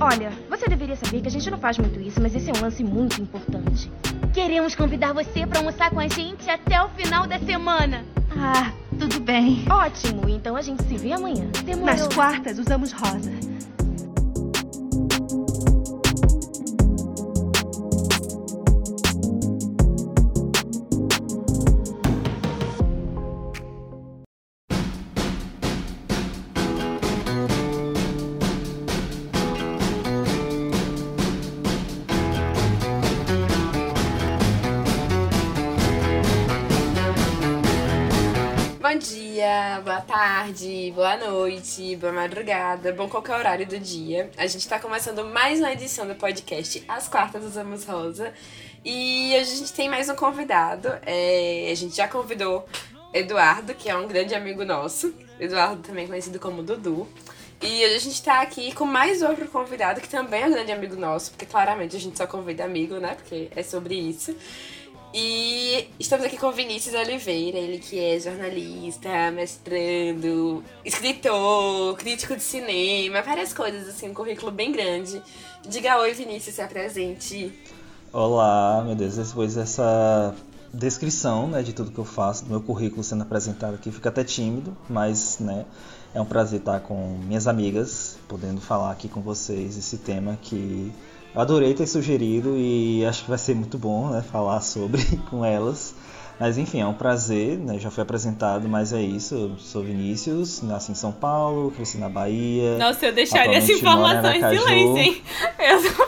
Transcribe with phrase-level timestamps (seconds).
[0.00, 2.62] Olha, você deveria saber que a gente não faz muito isso, mas esse é um
[2.62, 3.92] lance muito importante.
[4.32, 8.02] Queremos convidar você para almoçar com a gente até o final da semana.
[8.30, 9.62] Ah, tudo bem.
[9.68, 11.50] Ótimo, então a gente se vê amanhã.
[11.64, 11.94] Demorou.
[11.94, 13.30] Nas quartas usamos rosa.
[40.50, 44.30] Tarde, boa noite, boa madrugada, bom qualquer horário do dia.
[44.36, 48.32] A gente tá começando mais uma edição do podcast As Quartas Usamos Rosa.
[48.84, 50.88] E hoje a gente tem mais um convidado.
[51.06, 52.66] É, a gente já convidou
[53.14, 55.14] Eduardo, que é um grande amigo nosso.
[55.38, 57.06] Eduardo, também conhecido como Dudu.
[57.62, 60.72] E hoje a gente tá aqui com mais outro convidado, que também é um grande
[60.72, 63.14] amigo nosso, porque claramente a gente só convida amigo, né?
[63.14, 64.34] Porque é sobre isso.
[65.12, 72.42] E estamos aqui com o Vinícius Oliveira, ele que é jornalista, mestrando, escritor, crítico de
[72.42, 75.20] cinema, várias coisas, assim, um currículo bem grande.
[75.68, 77.52] Diga oi, Vinícius, se apresente.
[78.12, 80.32] Olá, meu Deus, depois dessa
[80.72, 84.22] descrição né, de tudo que eu faço, do meu currículo sendo apresentado aqui, fica até
[84.22, 85.66] tímido, mas né,
[86.14, 90.92] é um prazer estar com minhas amigas, podendo falar aqui com vocês esse tema que
[91.34, 95.94] adorei ter sugerido e acho que vai ser muito bom né, falar sobre com elas.
[96.40, 97.78] Mas enfim, é um prazer, né?
[97.78, 99.34] Já foi apresentado, mas é isso.
[99.34, 102.78] Eu sou Vinícius, nasci em São Paulo, cresci na Bahia.
[102.78, 105.22] Nossa, eu deixaria essa informação em silêncio, hein?
[105.58, 106.06] Eu sou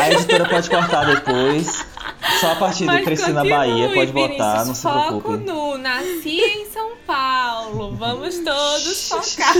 [0.00, 1.84] A editora pode cortar depois.
[2.40, 5.44] Só a partir do cresci na Bahia, pode botar, não se foco preocupe.
[5.44, 7.96] no nasci em São Paulo.
[7.96, 9.54] Vamos todos focar.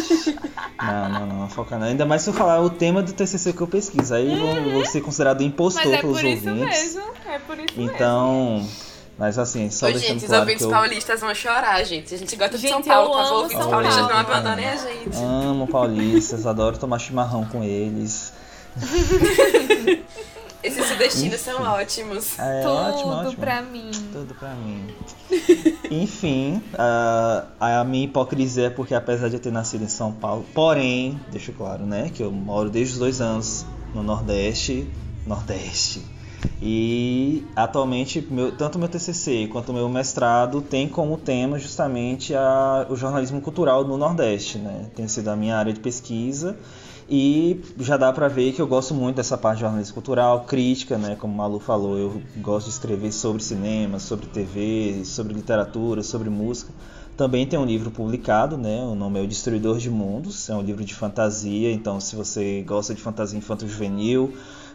[0.81, 1.89] Não, não, não, foca não.
[1.89, 4.15] Ainda mais se eu falar o tema do TCC que eu pesquiso.
[4.15, 6.95] Aí vou, vou ser considerado impostor Mas é pelos por isso ouvintes.
[6.95, 8.94] Mesmo, é por isso então, mesmo.
[9.19, 12.15] Mas assim, só Ô, deixando gente, os claro ouvintes que eu paulistas vão chorar, gente.
[12.15, 13.23] A gente gosta de Gente, São Paulo, tá?
[13.23, 14.21] amo Ouvintes São paulistas não Paulo.
[14.21, 15.17] abandonem a gente.
[15.17, 18.33] amo paulistas, adoro tomar chimarrão com eles.
[20.63, 22.39] Esses sudestinos são ótimos.
[22.39, 23.37] É Tudo ótimo, ótimo.
[23.37, 23.91] pra mim.
[24.11, 24.87] Tudo pra mim.
[25.91, 30.43] Enfim, a, a minha hipocrisia é porque apesar de eu ter nascido em São Paulo,
[30.55, 34.91] porém, deixo claro, né, que eu moro desde os dois anos no Nordeste,
[35.27, 36.03] Nordeste.
[36.63, 42.97] E atualmente, meu, tanto meu TCC quanto meu mestrado tem como tema justamente a, o
[42.97, 44.87] jornalismo cultural no Nordeste, né?
[44.95, 46.57] Tem sido a minha área de pesquisa
[47.09, 50.97] e já dá pra ver que eu gosto muito dessa parte de jornalismo cultural, crítica,
[50.97, 51.17] né?
[51.17, 56.31] Como o Malu falou, eu gosto de escrever sobre cinema, sobre TV, sobre literatura, sobre
[56.31, 56.73] música.
[57.17, 58.83] Também tem um livro publicado, né?
[58.83, 60.49] O nome é O Destruidor de Mundos.
[60.49, 64.33] É um livro de fantasia, então se você gosta de fantasia infanto-juvenil,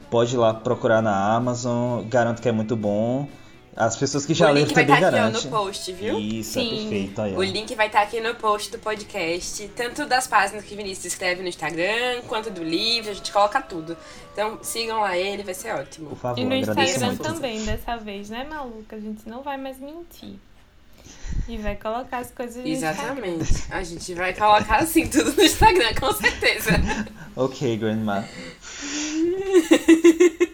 [0.09, 2.03] pode ir lá procurar na Amazon.
[2.07, 3.27] Garanto que é muito bom.
[3.75, 5.51] As pessoas que já o leram link vai também estar aqui ó, garantem.
[5.51, 6.19] no post, viu?
[6.19, 6.69] Isso, é Sim.
[6.69, 7.21] perfeito.
[7.21, 7.37] Aí, ó.
[7.37, 11.05] O link vai estar aqui no post do podcast, tanto das páginas que o Vinícius
[11.13, 13.95] escreve no Instagram, quanto do livro, a gente coloca tudo.
[14.33, 16.09] Então sigam lá ele, vai ser ótimo.
[16.09, 17.23] Por favor, E no Instagram muito.
[17.23, 18.97] também, dessa vez, né, maluca?
[18.97, 20.35] A gente não vai mais mentir.
[21.47, 23.03] E vai colocar as coisas no Instagram.
[23.03, 23.63] Exatamente.
[23.71, 26.71] A gente vai colocar assim tudo no Instagram, com certeza.
[27.35, 28.25] Ok, Grandma.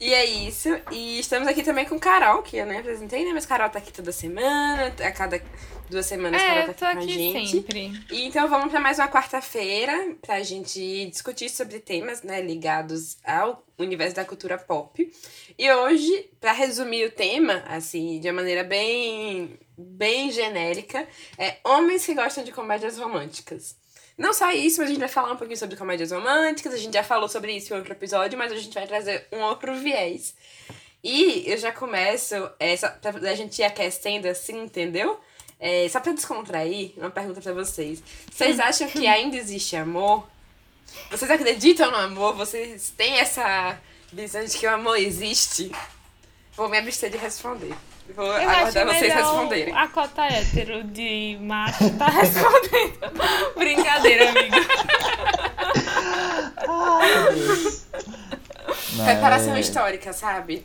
[0.00, 0.68] E é isso.
[0.92, 3.32] E estamos aqui também com Carol, que eu nem apresentei, né?
[3.32, 5.42] Mas Carol tá aqui toda semana, a cada
[5.90, 7.50] duas semanas Carol É, tá eu tô aqui com a aqui gente.
[7.50, 7.92] sempre.
[8.12, 13.64] E então vamos para mais uma quarta-feira pra gente discutir sobre temas, né, ligados ao
[13.76, 15.10] universo da cultura pop.
[15.58, 22.04] E hoje, pra resumir o tema, assim, de uma maneira bem bem genérica, é homens
[22.04, 23.76] que gostam de comédias românticas.
[24.16, 26.94] Não só isso, mas a gente vai falar um pouquinho sobre comédias românticas, a gente
[26.94, 30.34] já falou sobre isso em outro episódio, mas a gente vai trazer um outro viés.
[31.02, 35.18] E eu já começo, é, só pra a gente ir aquecendo assim, entendeu?
[35.60, 38.02] É, só pra descontrair, uma pergunta pra vocês.
[38.30, 40.28] Vocês acham que ainda existe amor?
[41.10, 42.34] Vocês acreditam no amor?
[42.34, 43.78] Vocês têm essa
[44.12, 45.70] de que o amor existe?
[46.56, 47.74] Vou me abster de responder.
[48.16, 49.76] Vou Eu aguardar vocês responderem.
[49.76, 52.98] a cota hétero de macho tá respondendo.
[53.56, 54.56] Brincadeira, amigo.
[59.04, 60.64] Preparação É, histórica, sabe?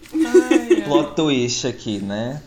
[0.85, 2.41] Plot twist aqui, né?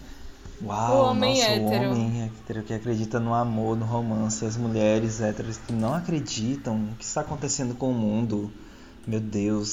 [0.63, 1.89] Uau, O homem nossa, hétero.
[1.89, 6.77] o homem hétero que acredita no amor, no romance, as mulheres héteras que não acreditam.
[6.93, 8.51] O que está acontecendo com o mundo?
[9.07, 9.69] Meu Deus,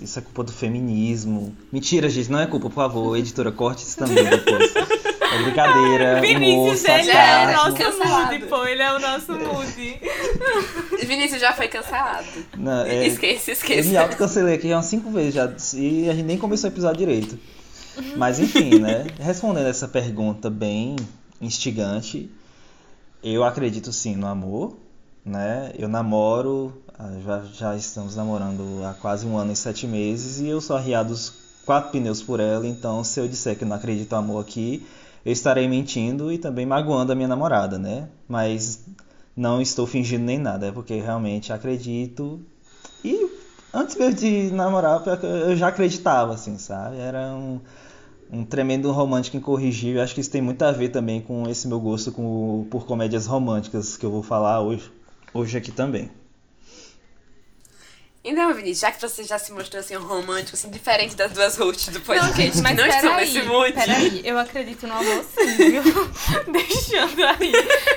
[0.00, 1.54] isso é culpa do feminismo.
[1.72, 4.74] Mentira, gente, não é culpa, por favor, editora, corte isso também depois.
[4.74, 6.20] É brincadeira.
[6.20, 8.32] Vinícius, humor, ele é o nosso Cancelado.
[8.32, 8.66] mood, pô.
[8.66, 10.00] Ele é o nosso mood.
[11.06, 12.26] Vinícius já foi cancelado.
[12.56, 16.38] Não, é- Esqueça, Eu me autocancelei aqui umas cinco vezes já e a gente nem
[16.38, 17.38] começou o episódio direito.
[18.16, 19.06] Mas enfim, né?
[19.18, 20.96] Respondendo essa pergunta bem
[21.40, 22.30] instigante,
[23.22, 24.76] eu acredito sim no amor,
[25.24, 25.72] né?
[25.78, 26.72] Eu namoro,
[27.24, 31.12] já, já estamos namorando há quase um ano e sete meses e eu sou arriado
[31.12, 31.32] os
[31.64, 34.86] quatro pneus por ela, então se eu disser que não acredito no amor aqui,
[35.24, 38.08] eu estarei mentindo e também magoando a minha namorada, né?
[38.28, 38.84] Mas
[39.36, 42.40] não estou fingindo nem nada, é porque realmente acredito
[43.04, 43.30] e
[43.72, 46.96] antes mesmo de namorar, eu já acreditava, assim, sabe?
[46.96, 47.60] Era um,
[48.32, 50.02] um tremendo romântico incorrigível.
[50.02, 53.26] Acho que isso tem muito a ver também com esse meu gosto com, por comédias
[53.26, 54.90] românticas que eu vou falar hoje,
[55.32, 56.10] hoje aqui também.
[58.22, 61.56] Então, Vinícius, já que você já se mostrou assim um romântico, assim, diferente das duas
[61.56, 63.72] hosts do podcast, gente, que mas não estão peraí, nesse.
[63.72, 65.82] Peraí, eu acredito no amor sim, viu?
[66.52, 67.52] Deixando aí.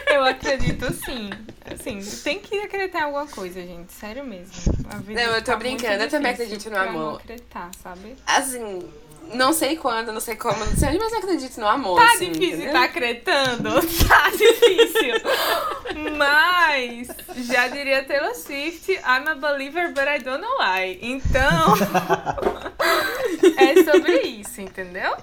[0.07, 1.29] Eu acredito sim.
[1.65, 3.91] Assim, tem que acreditar em alguma coisa, gente.
[3.91, 4.53] Sério mesmo.
[5.07, 6.93] Não, eu tô tá brincando, eu também acredito no amor.
[6.93, 8.15] Não acreditar, sabe?
[8.25, 8.79] Assim,
[9.33, 12.13] não sei quando, não sei como, não sei onde, mas eu acredito no amor, Tá
[12.13, 12.73] assim, difícil entendeu?
[12.73, 13.69] tá acreditando?
[14.07, 15.13] Tá difícil.
[16.17, 17.07] Mas,
[17.47, 20.97] já diria Taylor Swift, I'm a believer, but I don't know why.
[21.01, 21.73] Então,
[23.57, 25.15] é sobre isso, entendeu?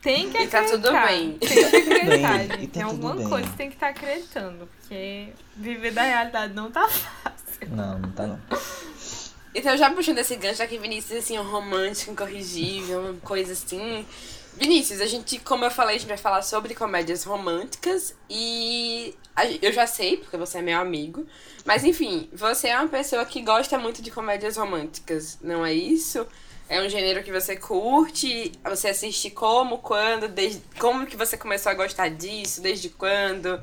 [0.00, 0.90] Tem que E tá acreditar.
[0.90, 1.32] tudo bem.
[1.38, 2.78] Tem que acreditar, bem, e gente.
[2.78, 3.28] tá alguma bem.
[3.28, 4.68] coisa que tem que estar acreditando.
[4.80, 7.68] Porque viver da realidade não tá fácil.
[7.70, 8.40] Não, não tá não.
[9.54, 13.52] Então, já puxando esse gancho, já que Vinícius, assim, é um romântico, incorrigível, uma coisa
[13.52, 14.06] assim.
[14.54, 19.14] Vinícius, a gente, como eu falei, a gente vai falar sobre comédias românticas e
[19.62, 21.24] eu já sei, porque você é meu amigo,
[21.64, 26.26] mas enfim, você é uma pessoa que gosta muito de comédias românticas, não é isso?
[26.68, 31.70] É um gênero que você curte, você assiste como, quando, desde, como que você começou
[31.70, 33.62] a gostar disso, desde quando?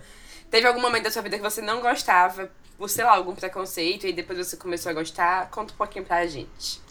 [0.49, 2.49] Teve algum momento da sua vida que você não gostava,
[2.88, 5.50] sei lá, algum preconceito, e depois você começou a gostar?
[5.50, 6.81] Conta um pouquinho pra gente.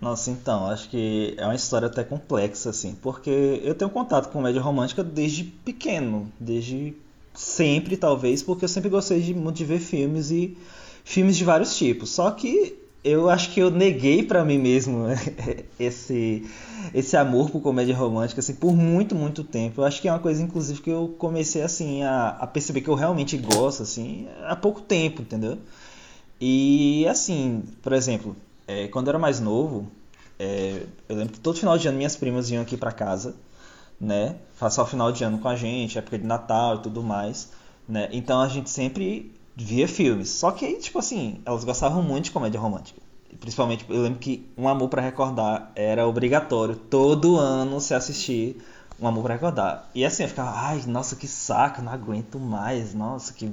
[0.00, 4.34] Nossa, então, acho que é uma história até complexa, assim, porque eu tenho contato com
[4.34, 6.96] comédia romântica desde pequeno, desde
[7.34, 10.56] sempre, talvez, porque eu sempre gostei de, muito de ver filmes e
[11.04, 12.10] filmes de vários tipos.
[12.10, 15.06] Só que eu acho que eu neguei pra mim mesmo
[15.78, 16.48] esse,
[16.92, 19.80] esse amor por comédia romântica, assim, por muito, muito tempo.
[19.80, 22.88] Eu acho que é uma coisa, inclusive, que eu comecei, assim, a, a perceber que
[22.88, 25.58] eu realmente gosto, assim, há pouco tempo, entendeu?
[26.40, 29.90] E, assim, por exemplo, é, quando eu era mais novo,
[30.38, 33.34] é, eu lembro que todo final de ano minhas primas vinham aqui pra casa,
[34.00, 34.36] né?
[34.58, 37.50] Passar o final de ano com a gente, época de Natal e tudo mais,
[37.88, 38.08] né?
[38.12, 40.30] Então a gente sempre via filmes.
[40.30, 43.00] Só que, tipo assim, elas gostavam muito de comédia romântica.
[43.40, 48.56] Principalmente, eu lembro que Um Amor pra Recordar era obrigatório todo ano se assistir
[49.00, 49.88] Um Amor pra Recordar.
[49.94, 53.52] E assim, eu ficava, ai, nossa, que saco, não aguento mais, nossa, que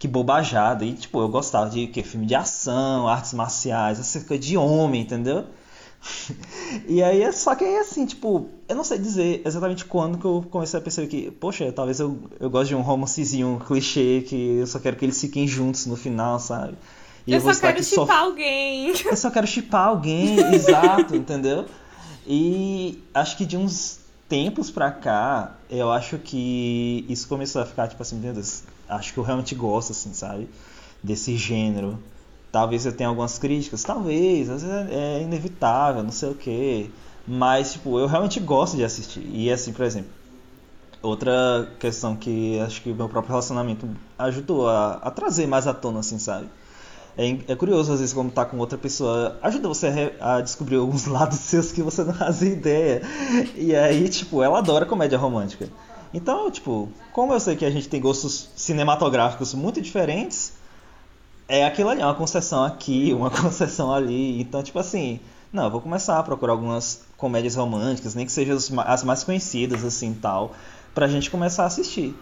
[0.00, 0.84] que bobajada.
[0.84, 2.02] E, tipo, eu gostava de quê?
[2.02, 5.44] filme de ação, artes marciais, essa coisa de homem, entendeu?
[6.88, 10.44] E aí, só que aí, assim, tipo, eu não sei dizer exatamente quando que eu
[10.50, 14.66] comecei a perceber que, poxa, talvez eu, eu gosto de um romancezinho clichê, que eu
[14.66, 16.74] só quero que eles fiquem juntos no final, sabe?
[17.26, 18.88] E Eu, vou só quero chipar alguém.
[19.04, 21.66] eu só quero chipar alguém, exato, entendeu?
[22.26, 27.88] E acho que de uns tempos pra cá, eu acho que isso começou a ficar,
[27.88, 30.48] tipo assim, meu Deus, acho que eu realmente gosto, assim, sabe?
[31.02, 31.98] Desse gênero.
[32.52, 36.90] Talvez eu tenha algumas críticas, talvez, às vezes é inevitável, não sei o quê.
[37.26, 39.24] Mas, tipo, eu realmente gosto de assistir.
[39.32, 40.10] E, assim, por exemplo,
[41.02, 43.88] outra questão que acho que o meu próprio relacionamento
[44.18, 46.48] ajudou a, a trazer mais à tona, assim, sabe?
[47.16, 50.76] É, é curioso, às vezes, como tá com outra pessoa, ajuda você a, a descobrir
[50.76, 53.02] alguns lados seus que você não fazia ideia.
[53.54, 55.68] E aí, tipo, ela adora comédia romântica.
[56.12, 60.54] Então, tipo, como eu sei que a gente tem gostos cinematográficos muito diferentes,
[61.58, 64.40] é aquilo ali, é uma concessão aqui, uma concessão ali.
[64.40, 65.20] Então, tipo assim,
[65.52, 69.02] não, eu vou começar a procurar algumas comédias românticas, nem que sejam as ma- as
[69.04, 70.52] mais conhecidas, assim, tal,
[70.94, 72.14] pra gente começar a assistir.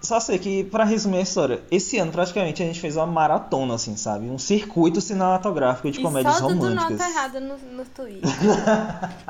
[0.00, 3.74] Só sei que, pra resumir a história, esse ano praticamente a gente fez uma maratona,
[3.74, 4.28] assim, sabe?
[4.28, 6.90] Um circuito cinematográfico de E comédias só Dudu românticas.
[6.98, 8.28] nota errada no, no Twitter.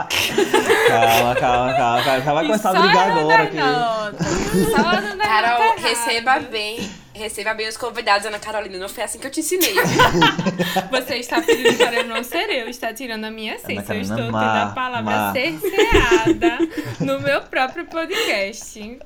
[0.88, 2.20] Calma, calma, calma, calma.
[2.22, 3.56] Já vai começar a brigar agora aqui.
[4.70, 5.80] Só Dudu nota Carol, errada.
[5.80, 8.78] receba bem, receba bem os convidados, Ana Carolina.
[8.78, 9.74] Não foi assim que eu te ensinei.
[10.90, 13.94] Você está pedindo para eu não ser eu, está tirando a minha essência.
[13.94, 15.32] Eu estou tendo má, a palavra má.
[15.32, 16.58] cerceada
[17.00, 18.98] no meu próprio podcast.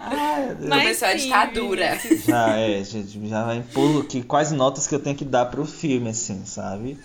[0.00, 0.56] Ai.
[0.60, 1.94] Mas Começou a sim, ditadura.
[1.96, 2.24] Vinícius.
[2.24, 5.64] Já é, gente, já vai impor que quais notas que eu tenho que dar pro
[5.64, 6.98] filme, assim, sabe?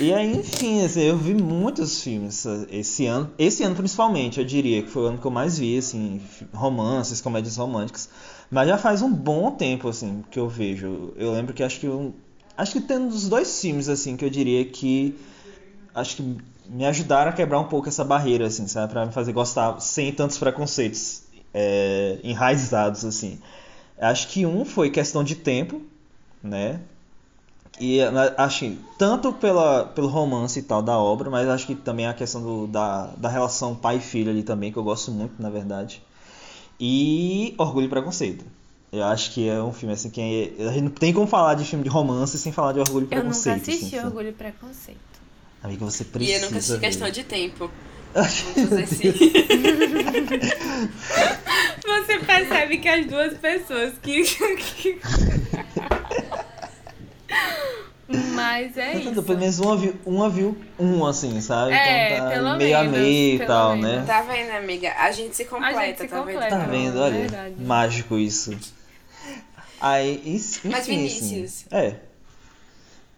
[0.00, 3.30] E aí, enfim, assim, eu vi muitos filmes esse ano.
[3.38, 6.20] Esse ano, principalmente, eu diria que foi o ano que eu mais vi, assim,
[6.52, 8.08] romances, comédias românticas.
[8.50, 11.12] Mas já faz um bom tempo, assim, que eu vejo.
[11.16, 12.14] Eu lembro que acho que eu,
[12.56, 15.18] acho que tem uns dois filmes, assim, que eu diria que
[15.94, 18.92] acho que me ajudaram a quebrar um pouco essa barreira, assim, sabe?
[18.92, 23.38] Pra me fazer gostar sem tantos preconceitos é, enraizados, assim.
[23.98, 25.82] Acho que um foi questão de tempo,
[26.42, 26.80] né?
[27.80, 28.00] E
[28.36, 32.14] acho que tanto pela, pelo romance e tal da obra, mas acho que também a
[32.14, 36.02] questão do, da, da relação pai filho ali também, que eu gosto muito, na verdade.
[36.80, 38.44] E Orgulho e Preconceito.
[38.90, 41.54] Eu acho que é um filme assim que é, a gente não tem como falar
[41.54, 43.46] de filme de romance sem falar de Orgulho e Preconceito.
[43.46, 44.98] Eu nunca assisti assim, Orgulho e Preconceito.
[45.62, 46.38] Amiga, você precisa.
[46.38, 46.86] E eu nunca assisti ver.
[46.86, 47.70] questão de tempo.
[48.14, 49.12] Assim.
[51.84, 54.24] Você percebe que as duas pessoas que.
[58.08, 59.22] Mas é Então, isso.
[59.22, 61.72] Pelo menos uma viu, uma viu um, assim, sabe?
[61.72, 63.98] É, então tá pelo meio a menos, meio e tal, menos.
[64.00, 64.04] né?
[64.06, 64.92] Tá vendo, amiga?
[64.98, 66.48] A gente se completa, A gente se tá vendo?
[66.48, 66.98] Tá vendo?
[66.98, 67.54] Olha, verdade.
[67.58, 68.56] mágico isso.
[69.80, 72.07] Aí, isso, Mas, enfim, Vinícius, assim, é.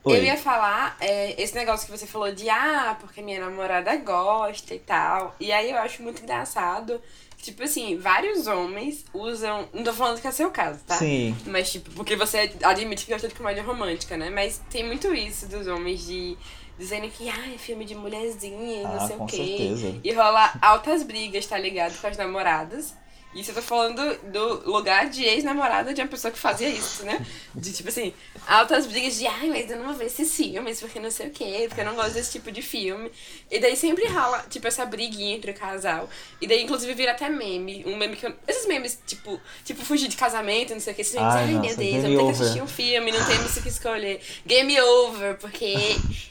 [0.03, 0.19] Oi.
[0.19, 4.75] Eu ia falar é, esse negócio que você falou de ah, porque minha namorada gosta
[4.75, 5.35] e tal.
[5.39, 7.01] E aí eu acho muito engraçado.
[7.37, 9.69] Tipo assim, vários homens usam.
[9.73, 10.97] Não tô falando que é seu caso, tá?
[10.97, 11.35] Sim.
[11.47, 14.29] Mas, tipo, porque você admite que gosta de comédia romântica, né?
[14.31, 16.37] Mas tem muito isso dos homens de
[16.79, 19.37] dizendo que, ah, é filme de mulherzinha e não Ah, sei com o quê.
[19.37, 20.01] certeza.
[20.03, 21.99] E rola altas brigas, tá ligado?
[22.01, 22.95] Com as namoradas.
[23.35, 27.25] Isso eu tô falando do lugar de ex-namorada de uma pessoa que fazia isso, né?
[27.55, 28.13] De tipo assim,
[28.47, 31.31] altas brigas de ai, mas eu não vou ver esses filmes, porque não sei o
[31.31, 33.11] quê, porque eu não gosto desse tipo de filme.
[33.49, 36.11] E daí sempre rola, tipo, essa briguinha entre o casal.
[36.41, 37.85] E daí, inclusive, vira até meme.
[37.87, 38.35] Um meme que eu...
[38.49, 41.03] Esses memes, tipo, tipo, fugir de casamento, não sei o que.
[41.03, 43.13] Esses memes, Ai, ai, nossa, meu Deus, eu game vou ter que assistir um filme,
[43.13, 44.21] não temos o que escolher.
[44.45, 45.75] Game over, porque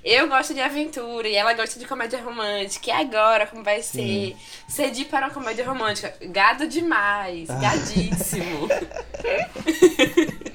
[0.03, 2.89] eu gosto de aventura e ela gosta de comédia romântica.
[2.89, 4.35] E agora, como vai ser?
[4.67, 6.13] Cedi para uma comédia romântica.
[6.21, 8.67] Gado demais, gadíssimo.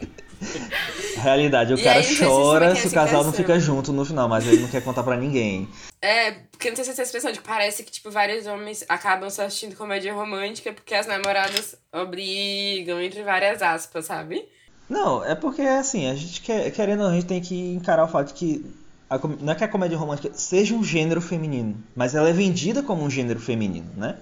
[1.16, 4.46] Realidade, o E cara aí, chora se o casal não fica junto no final, mas
[4.46, 5.66] ele não quer contar pra ninguém.
[6.02, 9.30] É, porque não sei se essa expressão de que parece que, tipo, vários homens acabam
[9.30, 14.46] só assistindo comédia romântica porque as namoradas obrigam, entre várias aspas, sabe?
[14.90, 18.04] Não, é porque assim, a gente quer, querendo ou não, a gente tem que encarar
[18.04, 18.66] o fato de que
[19.08, 22.82] a não é que a comédia romântica seja um gênero feminino, mas ela é vendida
[22.82, 24.18] como um gênero feminino, né?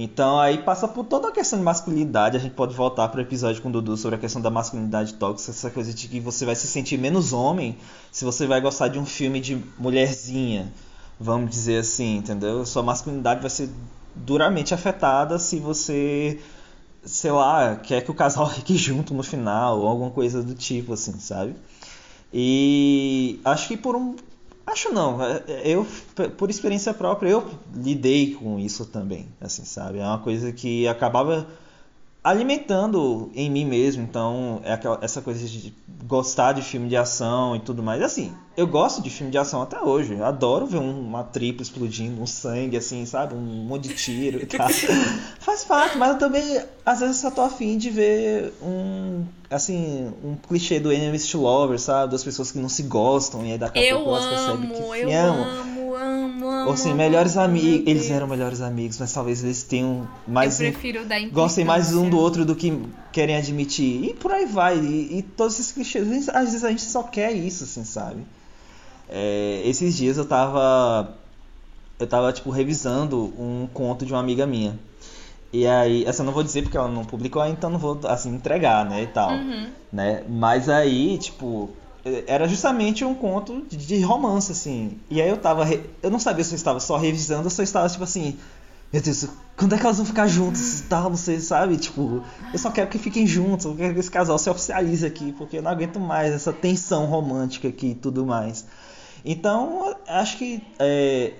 [0.00, 3.20] Então aí passa por toda a questão de masculinidade, a gente pode voltar para o
[3.20, 6.46] episódio com o Dudu sobre a questão da masculinidade tóxica, essa coisa de que você
[6.46, 7.76] vai se sentir menos homem
[8.12, 10.72] se você vai gostar de um filme de mulherzinha,
[11.18, 12.64] vamos dizer assim, entendeu?
[12.64, 13.68] Sua masculinidade vai ser
[14.14, 16.38] duramente afetada se você
[17.02, 20.92] sei lá, quer que o casal fique junto no final, ou alguma coisa do tipo,
[20.92, 21.56] assim, sabe?
[22.32, 24.14] E acho que por um.
[24.70, 25.86] Acho não, é- é- eu,
[26.36, 29.98] por experiência própria, eu lidei com isso também, assim, sabe?
[29.98, 31.46] É uma coisa que acabava
[32.30, 35.72] alimentando em mim mesmo, então é aquela, essa coisa de
[36.04, 38.02] gostar de filme de ação e tudo mais.
[38.02, 41.62] Assim, eu gosto de filme de ação até hoje, eu adoro ver um- uma tripa
[41.62, 43.34] explodindo, um sangue, assim, sabe?
[43.34, 44.68] Um monte de tiro e tal.
[45.40, 50.34] Faz parte, mas eu também, às vezes, só tô afim de ver um, assim, um
[50.36, 52.10] clichê do enemies to lovers, sabe?
[52.12, 54.82] Das pessoas que não se gostam e aí daqui a Eu pouco elas percebem que
[54.82, 55.42] amo, se eu amam.
[55.44, 56.66] amo, amo, amo.
[56.66, 57.86] Ou assim, melhores amigos.
[57.86, 60.56] Eles eram melhores amigos, mas talvez eles tenham Eu mais.
[60.56, 62.80] prefiro dar Gostem mais um do outro do que
[63.12, 64.04] querem admitir.
[64.04, 64.78] E por aí vai.
[64.78, 66.28] E, e todos esses clichês.
[66.28, 68.22] Às vezes a gente só quer isso, assim, sabe?
[69.08, 71.14] É, esses dias eu tava.
[71.98, 74.78] Eu tava, tipo, revisando um conto de uma amiga minha.
[75.52, 78.34] E aí, assim, eu não vou dizer porque ela não publicou, então não vou, assim,
[78.34, 79.30] entregar, né, e tal.
[79.30, 79.68] Uhum.
[79.92, 80.22] Né?
[80.28, 81.70] Mas aí, tipo,
[82.26, 84.98] era justamente um conto de- romance, assim.
[85.10, 85.64] E aí eu tava.
[85.64, 88.36] re- Eu não sabia se eu estava só revisando ou se eu estava, tipo assim.
[88.90, 91.10] Meu Deus, quando é que elas vão ficar juntas e tal?
[91.10, 91.76] Não sei, sabe?
[91.76, 92.22] Tipo,
[92.52, 95.58] eu só quero que fiquem juntos, eu quero que esse casal se oficialize aqui, porque
[95.58, 98.64] eu não aguento mais essa tensão romântica aqui e tudo mais.
[99.24, 101.34] Então, acho que é,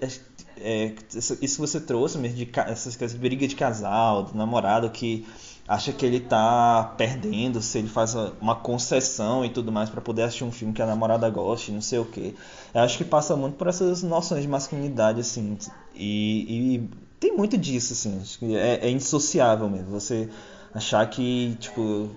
[0.60, 5.26] é, isso que você trouxe mesmo, de essas coisas, briga de casal, do namorado que
[5.68, 10.22] acha que ele tá perdendo se ele faz uma concessão e tudo mais pra poder
[10.22, 12.34] assistir um filme que a namorada goste, não sei o que.
[12.74, 15.58] Eu acho que passa muito por essas noções de masculinidade, assim,
[15.94, 20.30] e, e tem muito disso, assim, acho que é, é indissociável mesmo, você
[20.72, 22.08] achar que, tipo,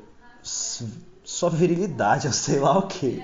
[0.41, 3.21] sua virilidade, ou sei lá o que,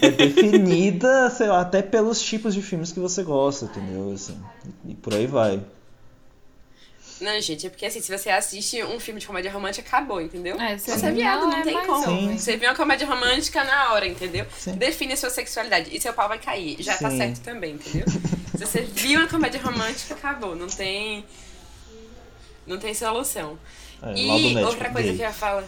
[0.00, 4.10] é definida, sei lá, até pelos tipos de filmes que você gosta, entendeu?
[4.12, 4.38] Assim,
[4.86, 5.62] e por aí vai.
[7.24, 10.60] Não, gente, é porque assim, se você assiste um filme de comédia romântica, acabou, entendeu?
[10.60, 12.06] É, você é viado, não, é tem como.
[12.06, 12.38] homem.
[12.38, 14.46] Você viu uma comédia romântica na hora, entendeu?
[14.58, 14.74] Sim.
[14.74, 15.88] Define a sua sexualidade.
[15.90, 16.76] E seu pau vai cair.
[16.80, 17.16] Já tá Sim.
[17.16, 18.06] certo também, entendeu?
[18.54, 20.54] se você viu uma comédia romântica, acabou.
[20.54, 21.24] Não tem.
[22.66, 23.58] Não tem solução.
[24.02, 25.16] É, E outra coisa gay.
[25.16, 25.64] que eu ia falar.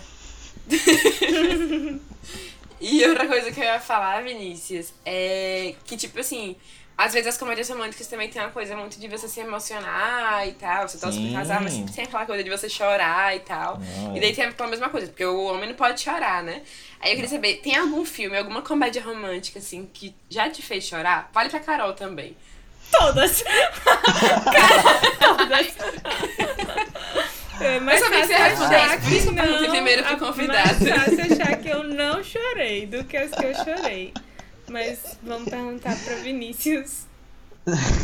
[2.81, 6.55] e outra coisa que eu ia falar, Vinícius, é que, tipo assim,
[6.99, 10.53] às vezes as comédias românticas também tem uma coisa muito de você se emocionar e
[10.53, 10.89] tal.
[10.89, 11.35] Você pro Sim.
[11.35, 13.79] casal, mas sempre tem aquela coisa de você chorar e tal.
[13.79, 14.21] Não, E é.
[14.21, 16.63] daí tem a mesma coisa, porque o homem não pode chorar, né?
[16.99, 20.85] Aí eu queria saber, tem algum filme, alguma comédia romântica, assim, que já te fez
[20.85, 21.31] chorar?
[21.35, 22.35] Vale pra Carol também.
[22.91, 23.45] Todas.
[25.21, 25.77] Todas.
[27.61, 30.05] É mais Eu sabia que você ia responder por isso que eu primeiro é.
[30.05, 34.13] Mais fácil achar que eu não chorei do que as que eu chorei.
[34.69, 37.07] Mas vamos perguntar pra Vinícius.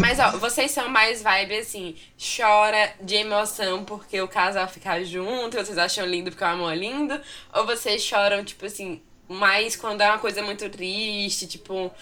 [0.00, 5.56] Mas, ó, vocês são mais vibe, assim, chora de emoção porque o casal ficar junto,
[5.56, 7.20] vocês acham lindo porque o amor é lindo?
[7.54, 11.92] Ou vocês choram, tipo assim, mais quando é uma coisa muito triste, tipo,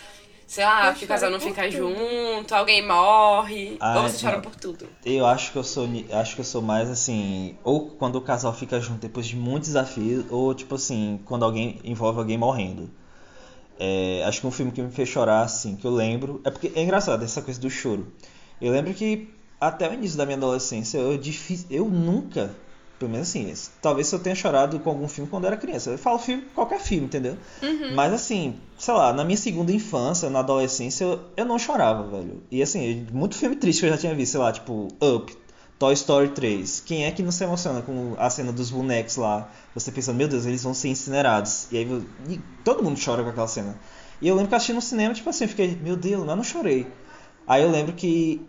[0.47, 1.77] sei lá, que o casal não fica tudo.
[1.77, 3.77] junto, alguém morre?
[3.79, 4.43] Ah, ou vocês choram não.
[4.43, 4.89] por tudo?
[5.05, 8.55] Eu acho que eu sou acho que eu sou mais assim, ou quando o casal
[8.55, 12.91] fica junto depois de muitos desafios, ou tipo assim, quando alguém envolve alguém morrendo.
[13.83, 16.41] É, acho que um filme que me fez chorar, assim, que eu lembro.
[16.45, 18.13] É porque é engraçado essa coisa do choro.
[18.61, 21.19] Eu lembro que até o início da minha adolescência, eu,
[21.71, 22.55] eu nunca,
[22.99, 25.91] pelo menos assim, talvez eu tenha chorado com algum filme quando eu era criança.
[25.91, 27.39] Eu falo filme, qualquer filme, entendeu?
[27.95, 32.43] Mas assim, sei lá, na minha segunda infância, na adolescência, eu, eu não chorava, velho.
[32.51, 35.35] E assim, muito filme triste que eu já tinha visto, sei lá, tipo, Up,
[35.81, 36.79] Toy Story 3.
[36.81, 39.51] Quem é que não se emociona com a cena dos bonecos lá?
[39.75, 41.67] Você pensa, meu Deus, eles vão ser incinerados.
[41.73, 41.89] E aí
[42.29, 43.81] e todo mundo chora com aquela cena.
[44.21, 46.45] E eu lembro que assisti no cinema, tipo assim, eu fiquei, meu Deus, mas não
[46.45, 47.03] chorei.
[47.47, 48.49] Aí eu lembro que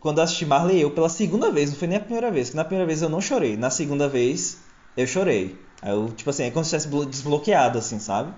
[0.00, 2.56] quando eu assisti Marley eu pela segunda vez, não foi nem a primeira vez, que
[2.56, 4.62] na primeira vez eu não chorei, na segunda vez
[4.96, 5.68] eu chorei.
[5.82, 8.34] Aí eu, tipo assim, é como se tivesse blo- desbloqueado, assim, sabe?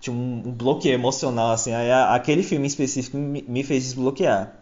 [0.00, 3.84] Tinha um, um bloqueio emocional, assim, aí a- aquele filme em específico me, me fez
[3.84, 4.60] desbloquear.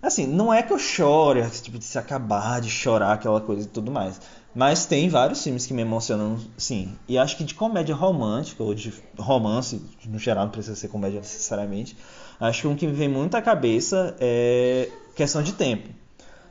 [0.00, 3.66] Assim, não é que eu chore, tipo, de se acabar de chorar, aquela coisa e
[3.66, 4.20] tudo mais.
[4.54, 6.96] Mas tem vários filmes que me emocionam, sim.
[7.08, 11.18] E acho que de comédia romântica, ou de romance, no geral, não precisa ser comédia
[11.18, 11.96] necessariamente.
[12.40, 15.88] Acho que um que me vem muito à cabeça é Questão de Tempo.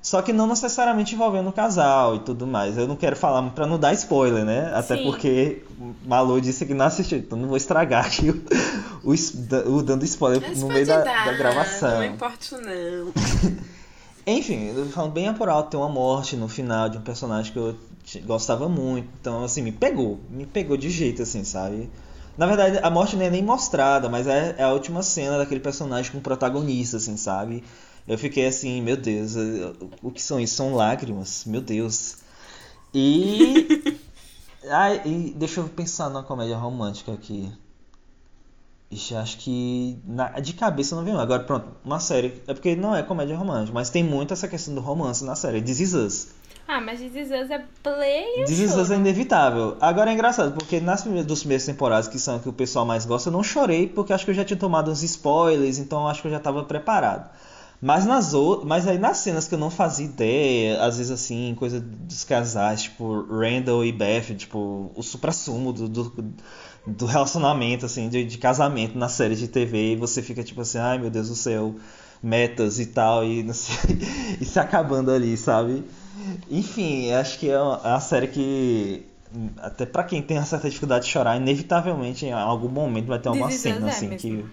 [0.02, 2.78] Só que não necessariamente envolvendo o casal e tudo mais.
[2.78, 4.72] Eu não quero falar pra não dar spoiler, né?
[4.74, 5.04] Até Sim.
[5.04, 5.64] porque
[6.06, 8.42] Malu disse que não assistiu, então não vou estragar aqui o,
[9.04, 11.98] o, o dando spoiler Mas no meio da, dar, da gravação.
[11.98, 13.12] Não importa, não.
[14.26, 17.76] Enfim, falando bem por alto, tem uma morte no final de um personagem que eu
[18.26, 19.08] gostava muito.
[19.22, 20.20] Então, assim, me pegou.
[20.30, 21.90] Me pegou de jeito, assim, sabe?
[22.38, 25.62] Na verdade, a morte não é nem mostrada, mas é, é a última cena daquele
[25.62, 27.64] personagem com o protagonista, assim, sabe?
[28.08, 30.56] Eu fiquei assim, meu Deus, eu- o que são isso?
[30.56, 32.17] São lágrimas, meu Deus.
[32.93, 33.98] E.
[34.70, 37.52] Ai, e deixa eu pensar numa comédia romântica aqui.
[38.89, 41.13] Ixi, acho que na- de cabeça não vem.
[41.15, 42.41] Agora, pronto, uma série.
[42.48, 45.62] É porque não é comédia romântica, mas tem muito essa questão do romance na série.
[45.62, 46.28] This Is Us.
[46.65, 49.78] Ah, mas This Is Us é play This Is Us é inevitável.
[49.82, 53.06] Agora é engraçado, porque nas primeiras, dos primeiras temporadas, que são que o pessoal mais
[53.06, 56.22] gosta, eu não chorei, porque acho que eu já tinha tomado uns spoilers, então acho
[56.22, 57.30] que eu já estava preparado.
[57.82, 61.56] Mas nas outras, mas aí nas cenas que eu não fazia ideia, às vezes assim,
[61.58, 66.34] coisa dos casais, tipo Randall e Beth, tipo, o suprassumo do, do,
[66.88, 70.80] do relacionamento, assim, de, de casamento na série de TV, e você fica tipo assim,
[70.80, 71.76] ai meu Deus do céu,
[72.22, 73.76] metas e tal, e não sei,
[74.42, 75.84] e se acabando ali, sabe?
[76.50, 79.06] Enfim, acho que é uma, é uma série que,
[79.58, 83.30] até pra quem tem uma certa dificuldade de chorar, inevitavelmente em algum momento vai ter
[83.30, 84.44] alguma cena assim que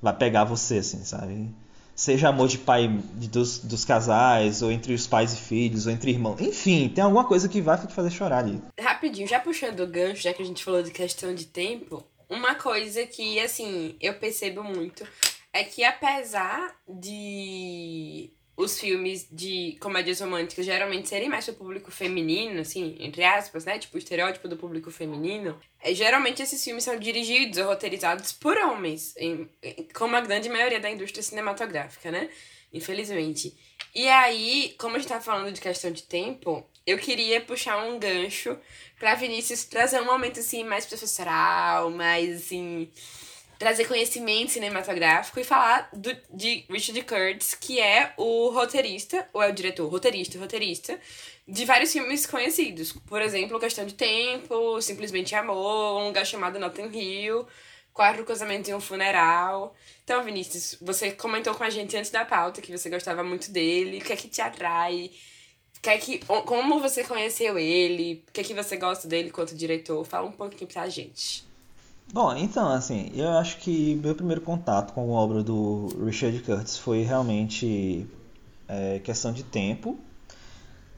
[0.00, 1.50] vai pegar você, assim, sabe?
[1.98, 6.12] Seja amor de pai dos, dos casais, ou entre os pais e filhos, ou entre
[6.12, 6.40] irmãos.
[6.40, 8.62] Enfim, tem alguma coisa que vai te fazer chorar ali.
[8.78, 12.54] Rapidinho, já puxando o gancho, já que a gente falou de questão de tempo, uma
[12.54, 15.04] coisa que, assim, eu percebo muito
[15.52, 22.60] é que apesar de os filmes de comédias românticas geralmente serem mais pro público feminino,
[22.60, 23.78] assim, entre aspas, né?
[23.78, 28.56] Tipo, o estereótipo do público feminino, é, geralmente esses filmes são dirigidos ou roteirizados por
[28.58, 32.28] homens, em- em- como a grande maioria da indústria cinematográfica, né?
[32.72, 33.54] Infelizmente.
[33.94, 37.96] E aí, como a gente tá falando de questão de tempo, eu queria puxar um
[37.98, 38.58] gancho
[38.98, 42.90] pra Vinícius trazer um momento assim mais professoral, mais assim.
[43.58, 49.48] Trazer conhecimento cinematográfico e falar do, de Richard Curtis, que é o roteirista, ou é
[49.48, 51.00] o diretor, roteirista, roteirista,
[51.46, 52.92] de vários filmes conhecidos.
[52.92, 57.46] Por exemplo, Questão de Tempo, Simplesmente Amor, Um Lugar Chamado Notting Hill,
[57.92, 59.74] Quatro Casamentos e um Funeral.
[60.04, 63.98] Então, Vinícius, você comentou com a gente antes da pauta que você gostava muito dele,
[63.98, 65.10] o que é que te atrai?
[65.80, 68.24] que é que, como você conheceu ele?
[68.28, 70.04] O que é que você gosta dele quanto diretor?
[70.04, 71.47] Fala um pouquinho pra gente.
[72.12, 76.78] Bom, então, assim, eu acho que meu primeiro contato com a obra do Richard Curtis
[76.78, 78.06] foi realmente
[78.66, 79.98] é, questão de tempo.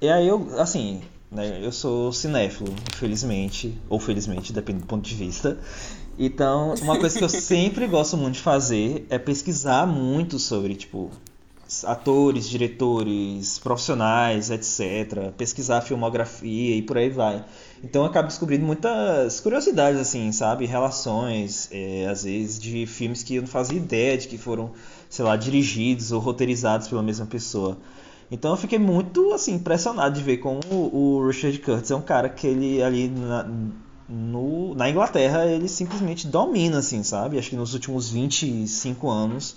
[0.00, 5.14] E aí eu, assim, né, eu sou cinéfilo, infelizmente, ou felizmente, depende do ponto de
[5.14, 5.58] vista.
[6.18, 11.10] Então, uma coisa que eu sempre gosto muito de fazer é pesquisar muito sobre, tipo,
[11.84, 15.30] atores, diretores, profissionais, etc.
[15.36, 17.44] Pesquisar a filmografia e por aí vai.
[17.82, 20.66] Então eu acabo descobrindo muitas curiosidades, assim, sabe?
[20.66, 24.72] Relações, é, às vezes, de filmes que eu não fazia ideia de que foram,
[25.08, 27.78] sei lá, dirigidos ou roteirizados pela mesma pessoa.
[28.30, 32.28] Então eu fiquei muito, assim, impressionado de ver como o Richard Curtis é um cara
[32.28, 33.48] que ele ali na,
[34.08, 37.38] no, na Inglaterra ele simplesmente domina, assim, sabe?
[37.38, 39.56] Acho que nos últimos 25 anos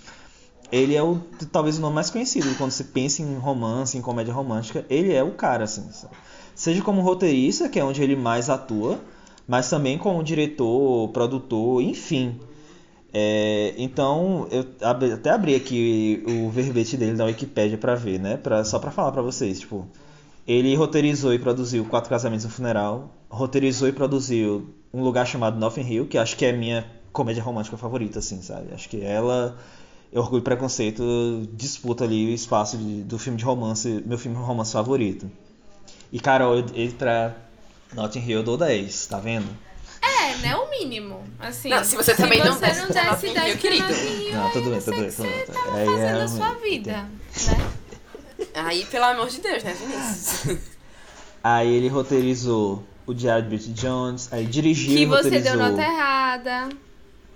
[0.72, 1.20] ele é o
[1.52, 5.22] talvez o nome mais conhecido quando você pensa em romance, em comédia romântica, ele é
[5.22, 6.14] o cara, assim, sabe?
[6.54, 9.00] Seja como roteirista, que é onde ele mais atua,
[9.46, 12.38] mas também como diretor, produtor, enfim.
[13.12, 18.36] É, então, eu até abri aqui o verbete dele da Wikipedia para ver, né?
[18.36, 19.86] Pra, só para falar para vocês, tipo,
[20.46, 25.58] ele roteirizou e produziu Quatro Casamentos e um Funeral, roteirizou e produziu Um Lugar Chamado
[25.58, 28.74] Nothing Hill, que acho que é minha comédia romântica favorita, assim, sabe?
[28.74, 29.56] Acho que ela,
[30.14, 34.42] Orgulho e Preconceito, disputa ali o espaço de, do filme de romance, meu filme de
[34.42, 35.30] romance favorito.
[36.12, 37.34] E, cara, ele pra
[37.92, 39.48] Notting Hill eu dou 10, tá vendo?
[40.00, 40.54] É, né?
[40.56, 41.20] O mínimo.
[41.40, 43.92] Assim, não, se você também se não você desse não desse Notting 10 Hill, querido.
[43.92, 45.32] Hill, Não, tudo bem, eu tudo bem, tudo bem.
[45.32, 47.72] você tá Aí fazendo é a sua vida, né?
[48.54, 50.58] Aí, pelo amor de Deus, né, Vinícius?
[51.42, 56.68] Aí ele roteirizou o Diário de Bridget Jones, aí dirigiu Que você deu nota errada.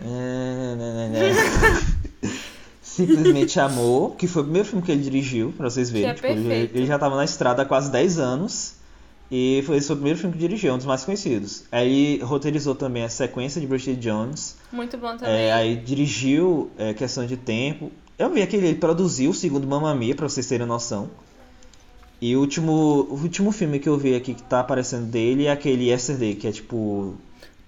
[0.01, 1.29] É, né, né, né.
[3.07, 6.15] Simplesmente Amor, que foi o primeiro filme que ele dirigiu, pra vocês verem.
[6.15, 8.75] Que é Tipo, ele, ele já tava na estrada há quase 10 anos.
[9.31, 11.65] E foi esse foi o primeiro filme que dirigiu, um dos mais conhecidos.
[11.71, 14.57] Aí roteirizou também a sequência de Bridget Jones.
[14.73, 15.35] Muito bom também.
[15.35, 17.93] É, aí dirigiu é, Questão de Tempo.
[18.19, 21.11] Eu vi que ele produziu o segundo Mamma Mia, pra vocês terem noção.
[22.21, 25.53] E o último, o último filme que eu vi aqui que tá aparecendo dele é
[25.53, 27.15] aquele Yesterday, que é tipo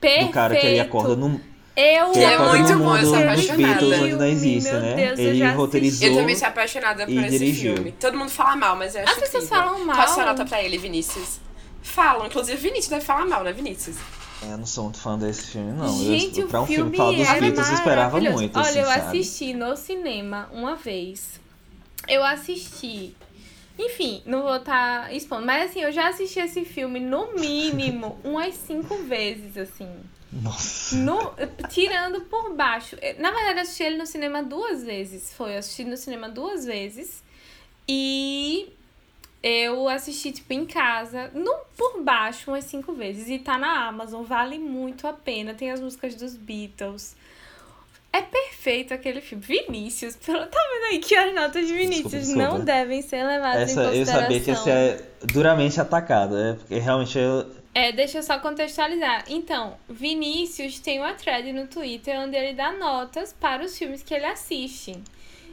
[0.01, 0.27] Perfeito.
[0.27, 1.40] do cara que ele acorda no,
[1.81, 3.57] Eu que ele é muito bom, eu sou apaixonada.
[3.81, 4.95] Beatles onde não existe, Meu né?
[4.97, 5.57] Deus, eu ele já assisti.
[5.61, 6.09] roteirizou.
[6.09, 7.75] Eu também sou apaixonada por esse dirigiu.
[7.75, 7.93] filme.
[7.93, 9.64] Todo mundo fala mal, mas eu acho As pessoas incrível.
[9.64, 9.97] falam mal?
[9.97, 11.40] Qual a sua nota pra ele, Vinícius?
[11.83, 13.97] Falam, inclusive Vinícius deve falar mal, né, Vinícius?
[14.43, 15.99] É, Eu não sou muito fã desse filme, não.
[15.99, 18.37] Gente, eu, o pra um filme filme falar dos é Beatles, eu esperava maravilhoso.
[18.38, 18.57] muito.
[18.59, 19.01] Olha, assim, eu sabe?
[19.01, 21.40] assisti no cinema uma vez.
[22.09, 23.14] Eu assisti.
[23.79, 25.47] Enfim, não vou estar expondo.
[25.47, 29.88] Mas assim, eu já assisti esse filme no mínimo umas cinco vezes, assim.
[30.33, 30.95] Nossa.
[30.97, 31.35] No,
[31.69, 32.97] tirando por baixo.
[33.19, 35.33] Na verdade, eu assisti ele no cinema duas vezes.
[35.35, 37.23] Foi, eu assisti no cinema duas vezes.
[37.88, 38.73] E
[39.43, 43.29] eu assisti, tipo, em casa, no, por baixo, umas cinco vezes.
[43.29, 45.53] E tá na Amazon, vale muito a pena.
[45.55, 47.16] Tem as músicas dos Beatles.
[48.12, 49.45] É perfeito aquele filme.
[49.45, 52.59] Vinícius, pelo, tá vendo aí que as notas de Vinícius Desculpa, desculpa.
[52.59, 54.21] não devem ser levadas Essa, em eu consideração.
[54.23, 56.37] sabia que esse é duramente atacado.
[56.37, 59.24] É, porque realmente eu, É, deixa eu só contextualizar.
[59.28, 64.12] Então, Vinícius tem uma thread no Twitter onde ele dá notas para os filmes que
[64.12, 65.00] ele assiste.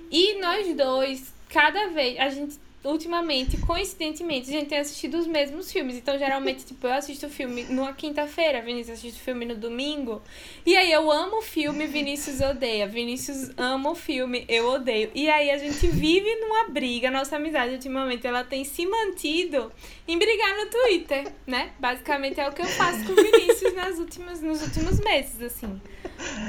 [0.09, 5.71] E nós dois, cada vez, a gente, ultimamente, coincidentemente, a gente tem assistido os mesmos
[5.71, 5.95] filmes.
[5.95, 10.21] Então, geralmente, tipo, eu assisto o filme numa quinta-feira, Vinícius assiste o filme no domingo.
[10.65, 12.87] E aí eu amo o filme, Vinícius odeia.
[12.87, 15.11] Vinícius ama o filme, eu odeio.
[15.13, 17.11] E aí a gente vive numa briga.
[17.11, 19.71] Nossa amizade, ultimamente, ela tem se mantido
[20.07, 21.71] em brigar no Twitter, né?
[21.79, 25.81] Basicamente é o que eu faço com o Vinícius nas últimas, nos últimos meses, assim.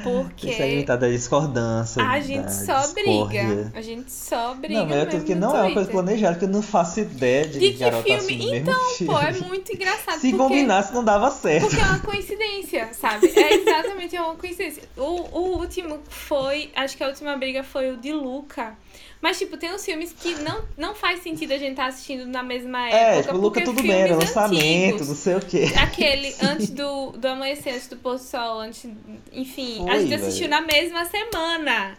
[0.02, 2.02] Porque Isso aí tá da discordância.
[2.02, 3.44] a gente só discórdia.
[3.44, 3.72] briga.
[3.74, 4.80] A gente só briga.
[4.80, 5.94] Não, mas mesmo tô que não é uma coisa Twitter.
[6.18, 8.58] Planejada, que eu não faço ideia de, De que garotar filme?
[8.58, 9.12] Então, filme.
[9.12, 10.20] pô, é muito engraçado.
[10.20, 10.36] Se porque...
[10.36, 11.68] combinasse, não dava certo.
[11.68, 13.28] Porque é uma coincidência, sabe?
[13.28, 14.82] É exatamente uma coincidência.
[14.96, 16.70] O, o último foi.
[16.74, 18.76] Acho que a última briga foi o de Luca.
[19.20, 22.42] Mas, tipo, tem uns filmes que não, não faz sentido a gente estar assistindo na
[22.42, 22.96] mesma época.
[22.96, 25.72] É, tipo, Luca porque tudo bem, era filmes lançamento, antigos, não sei o quê.
[25.76, 28.88] Aquele antes do, do amanhecer, antes do pôr do sol, antes.
[29.32, 31.94] Enfim, a Foi, gente assistiu na mesma semana.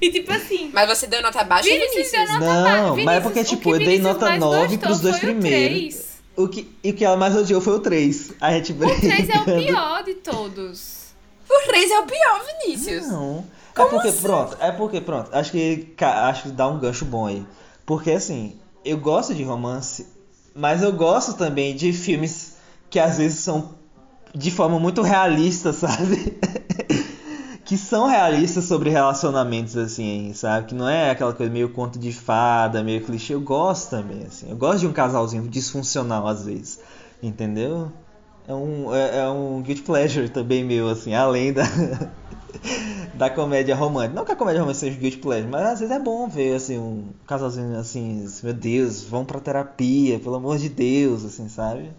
[0.00, 0.70] E tipo assim.
[0.72, 2.12] Mas você deu nota baixa, Vinícius Vinícius?
[2.12, 3.04] deu nota Não, baixa.
[3.04, 5.18] mas é porque, o tipo, que eu dei Vinícius nota mais 9 gostou pros dois
[5.18, 6.08] foi o primeiros.
[6.36, 8.34] O que, e o que ela mais odiou foi o 3.
[8.40, 10.97] A gente O 3 é o pior de todos.
[11.48, 13.08] O 3 é o pior, Vinícius.
[13.08, 13.44] Não.
[13.76, 17.46] é porque, pronto, é porque, pronto, acho que, acho que dá um gancho bom aí.
[17.86, 20.06] Porque, assim, eu gosto de romance,
[20.54, 22.56] mas eu gosto também de filmes
[22.90, 23.76] que às vezes são
[24.34, 26.38] de forma muito realista, sabe?
[27.68, 30.68] que são realistas sobre relacionamentos, assim, sabe?
[30.68, 33.34] Que não é aquela coisa meio conto de fada, meio clichê.
[33.34, 34.48] Eu gosto também, assim.
[34.48, 36.80] Eu gosto de um casalzinho disfuncional, às vezes.
[37.22, 37.92] Entendeu?
[38.48, 41.64] É um, é, é um guilty pleasure também meu, assim, além da,
[43.14, 44.14] da comédia romântica.
[44.14, 46.78] Não que a comédia romântica seja guilty pleasure, mas às vezes é bom ver, assim,
[46.78, 51.90] um casalzinho, assim, meu Deus, vão pra terapia, pelo amor de Deus, assim, sabe?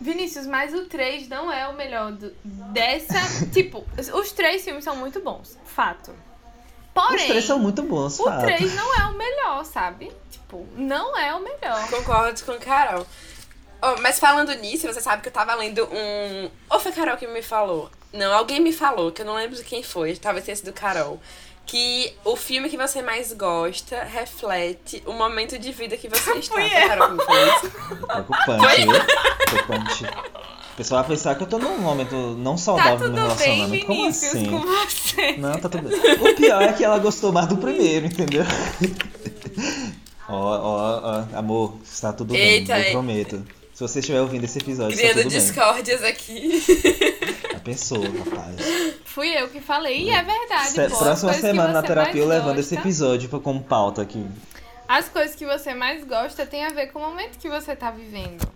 [0.00, 3.14] Vinícius, mas o 3 não é o melhor do- dessa.
[3.52, 6.12] tipo, os três filmes são muito bons, fato.
[6.92, 8.44] Porém, Os três são muito bons, o fato.
[8.44, 10.10] 3 não é o melhor, sabe?
[10.30, 11.88] Tipo, não é o melhor.
[11.90, 13.06] Concordo com Carol.
[13.82, 16.50] Oh, mas falando nisso, você sabe que eu tava lendo um.
[16.70, 17.90] Ou foi Carol que me falou?
[18.12, 21.20] Não, alguém me falou, que eu não lembro de quem foi, talvez tenha sido Carol.
[21.66, 26.54] Que o filme que você mais gosta reflete o momento de vida que você está.
[26.54, 27.70] Foi Carol que me falou isso?
[28.06, 28.86] Preocupante?
[29.46, 30.04] Preocupante.
[30.04, 33.38] O pessoal vai pensar que eu tô num momento não Tá saudável no meu tudo
[33.38, 33.86] bem, relacionamento.
[33.86, 34.50] Como Vinícius, assim?
[34.50, 35.32] com você.
[35.38, 36.12] Não, tá tudo bem.
[36.32, 38.44] O pior é que ela gostou mais do primeiro, entendeu?
[40.28, 41.00] Ó, ó,
[41.32, 42.90] ó, amor, está tudo Eita, bem, eu eita.
[42.92, 43.46] prometo.
[43.76, 45.38] Se você estiver ouvindo esse episódio, está Criando tudo bem.
[45.38, 46.64] discórdias aqui.
[47.52, 48.56] Já pensou, rapaz.
[49.04, 50.70] Fui eu que falei, e é verdade.
[50.70, 54.24] Se- pô, próxima semana na terapia eu levando esse gosta- episódio pra- como pauta aqui.
[54.88, 57.90] As coisas que você mais gosta tem a ver com o momento que você tá
[57.90, 58.50] vivendo.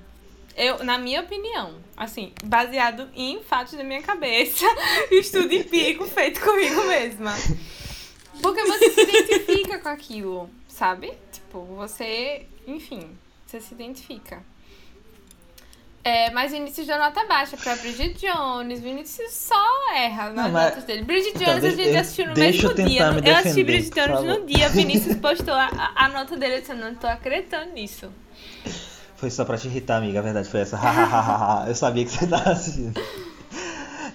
[0.57, 4.65] Eu, na minha opinião, assim, baseado em fatos da minha cabeça,
[5.13, 7.35] estudo empírico feito comigo mesma.
[8.41, 11.13] Porque você se identifica com aquilo, sabe?
[11.31, 13.07] Tipo, você, enfim,
[13.47, 14.43] você se identifica.
[16.03, 18.81] É, mas Vinícius deu nota baixa pra Bridget Jones.
[18.81, 19.55] Vinícius só
[19.95, 21.03] erra nas Não, mas- notas dele.
[21.05, 23.13] Bridget Então, Jones a gente assistiu no mesmo dia.
[23.13, 24.69] me Eu assisti Bridget Jones no dia.
[24.71, 26.57] Vinícius postou a, a- nota dele.
[26.57, 28.09] Eu disse, não tô acreditando nisso.
[29.17, 30.21] Foi só pra te irritar, amiga.
[30.21, 30.81] A verdade foi essa.
[31.69, 32.99] Eu sabia que você tava assistindo.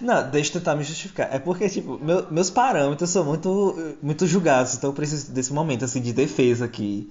[0.01, 1.29] Não, deixa eu tentar me justificar.
[1.31, 5.85] É porque, tipo, meu- meus parâmetros são muito, muito julgados, então eu preciso desse momento,
[5.85, 7.07] assim, de defesa aqui.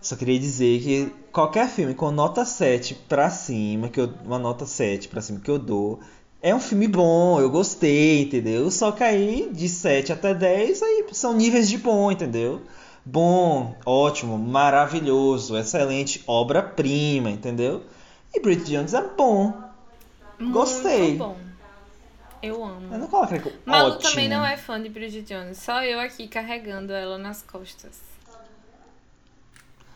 [0.00, 4.64] Só queria dizer que qualquer filme com nota 7 pra cima, que eu, uma nota
[4.64, 6.00] 7 pra cima que eu dou,
[6.40, 8.70] é um filme bom, eu gostei, entendeu?
[8.70, 12.62] Só que aí, de 7 até 10, aí são níveis de bom, entendeu?
[13.04, 17.82] Bom, ótimo, maravilhoso, excelente, obra-prima, entendeu?
[18.32, 19.52] E Bridget Jones é bom.
[20.52, 21.08] Gostei.
[21.08, 21.36] Muito bom.
[22.40, 22.92] Eu amo.
[22.92, 24.10] Eu não coloquei Malu ótimo.
[24.10, 25.58] também não é fã de Bridget Jones.
[25.58, 27.98] Só eu aqui carregando ela nas costas.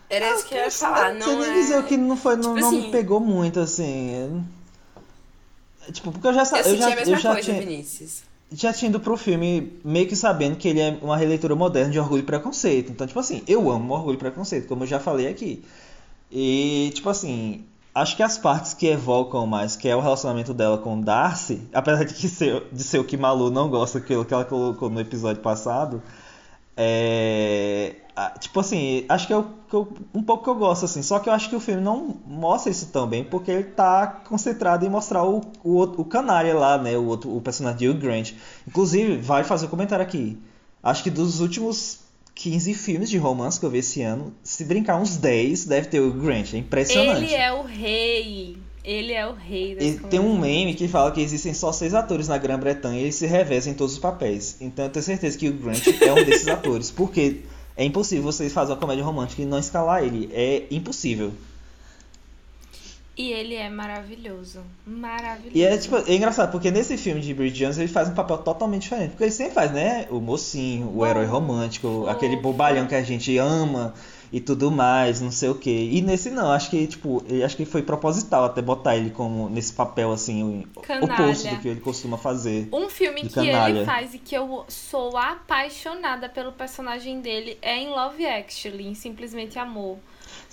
[0.09, 1.53] Era isso que eu ia falar, Não nem é...
[1.53, 4.11] dizer que não foi, não, Tipo não me assim- pegou muito, assim.
[5.87, 6.63] É, Tipo, porque eu já Eu sabia.
[6.63, 8.23] Eu, senti já, a mesma eu já coisa, tinha, Vinícius.
[8.51, 11.99] já tinha ido pro filme meio que sabendo que ele é uma releitura moderna de
[11.99, 12.91] Orgulho e Preconceito.
[12.91, 15.63] Então, tipo assim, eu amo Orgulho e Preconceito, como eu já falei aqui.
[16.31, 20.77] E, tipo assim, acho que as partes que evocam mais, que é o relacionamento dela
[20.77, 24.33] com Darcy, apesar de, que ser, de ser o que Malu não gosta, aquilo que
[24.33, 26.01] ela colocou no episódio passado,
[26.77, 27.95] é.
[28.39, 31.01] Tipo assim, acho que é que eu- um pouco que eu gosto, assim.
[31.01, 34.05] Só que eu acho que o filme não mostra isso tão bem, porque ele tá
[34.27, 36.95] concentrado em mostrar o, o, o canária lá, né?
[36.95, 38.33] O, outro, o personagem de Hugh Grant.
[38.67, 40.37] Inclusive, vai fazer um comentário aqui.
[40.83, 41.99] Acho que dos últimos
[42.35, 45.99] 15 filmes de romance que eu vi esse ano, se brincar uns 10, deve ter
[45.99, 46.53] o Grant.
[46.53, 47.23] É impressionante.
[47.23, 48.57] Ele é o rei.
[48.83, 52.27] Ele é o rei das tem um meme que fala que existem só seis atores
[52.27, 54.57] na Grã-Bretanha e eles se revezam em todos os papéis.
[54.59, 56.91] Então eu tenho certeza que o Grant é um desses atores.
[56.91, 57.41] Porque
[57.77, 60.29] é impossível vocês fazerem uma comédia romântica e não escalar ele.
[60.33, 61.31] É impossível.
[63.15, 64.61] E ele é maravilhoso.
[64.85, 65.55] Maravilhoso.
[65.55, 68.39] E é, tipo, é engraçado, porque nesse filme de Bridget Jones ele faz um papel
[68.39, 69.11] totalmente diferente.
[69.11, 70.07] Porque ele sempre faz, né?
[70.09, 73.93] O mocinho, o herói romântico, aquele bobalhão que a gente ama
[74.33, 75.89] e tudo mais, não sei o quê.
[75.91, 79.71] E nesse não, acho que, tipo, acho que foi proposital até botar ele como nesse
[79.71, 81.13] papel assim, o Canalha.
[81.13, 82.67] oposto do que ele costuma fazer.
[82.73, 87.89] Um filme que ele faz e que eu sou apaixonada pelo personagem dele é em
[87.89, 89.99] Love Actually, em Simplesmente Amor.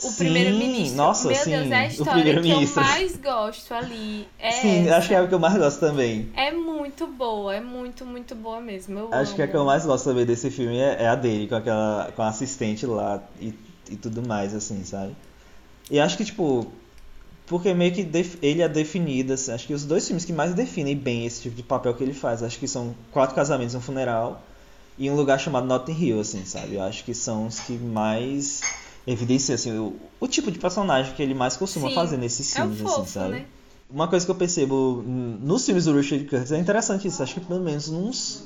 [0.03, 0.97] O primeiro-ministro.
[0.97, 4.29] nossa, Meu sim, Deus, é a história que eu mais gosto ali.
[4.39, 4.97] É Sim, essa.
[4.97, 6.31] acho que é a que eu mais gosto também.
[6.37, 8.99] É muito boa, é muito, muito boa mesmo.
[8.99, 9.37] Eu Acho amo.
[9.37, 12.13] que a que eu mais gosto também desse filme é, é a dele, com aquela.
[12.15, 13.55] com a assistente lá e,
[13.91, 15.15] e tudo mais, assim, sabe?
[15.91, 16.67] E acho que, tipo.
[17.47, 18.09] Porque meio que
[18.41, 21.57] ele é definido, assim, acho que os dois filmes que mais definem bem esse tipo
[21.57, 24.41] de papel que ele faz, acho que são Quatro Casamentos um Funeral
[24.97, 26.77] e um lugar chamado Notting Hill, assim, sabe?
[26.77, 28.61] Eu acho que são os que mais
[29.05, 32.61] evidenciam, assim, o, o tipo de personagem que ele mais costuma Sim, fazer nesses É
[32.61, 33.31] filmes, fofo, assim, sabe?
[33.33, 33.47] né?
[33.91, 37.21] Uma coisa que eu percebo nos filmes do Richard Curtis é interessante isso.
[37.21, 38.45] Acho que pelo menos uns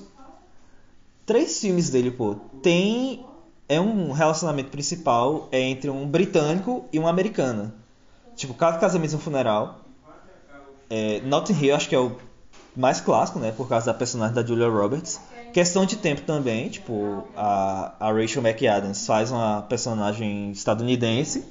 [1.27, 3.23] três filmes dele, pô, tem
[3.69, 7.75] é um relacionamento principal é entre um britânico e uma americana.
[8.37, 9.81] Tipo, Quatro Casamentos e um Funeral.
[10.91, 12.17] É, Notting Hill acho que é o
[12.77, 15.21] mais clássico, né, por causa da personagem da Julia Roberts.
[15.53, 21.45] questão de tempo também, tipo, a, a Rachel McAdams faz uma personagem estadunidense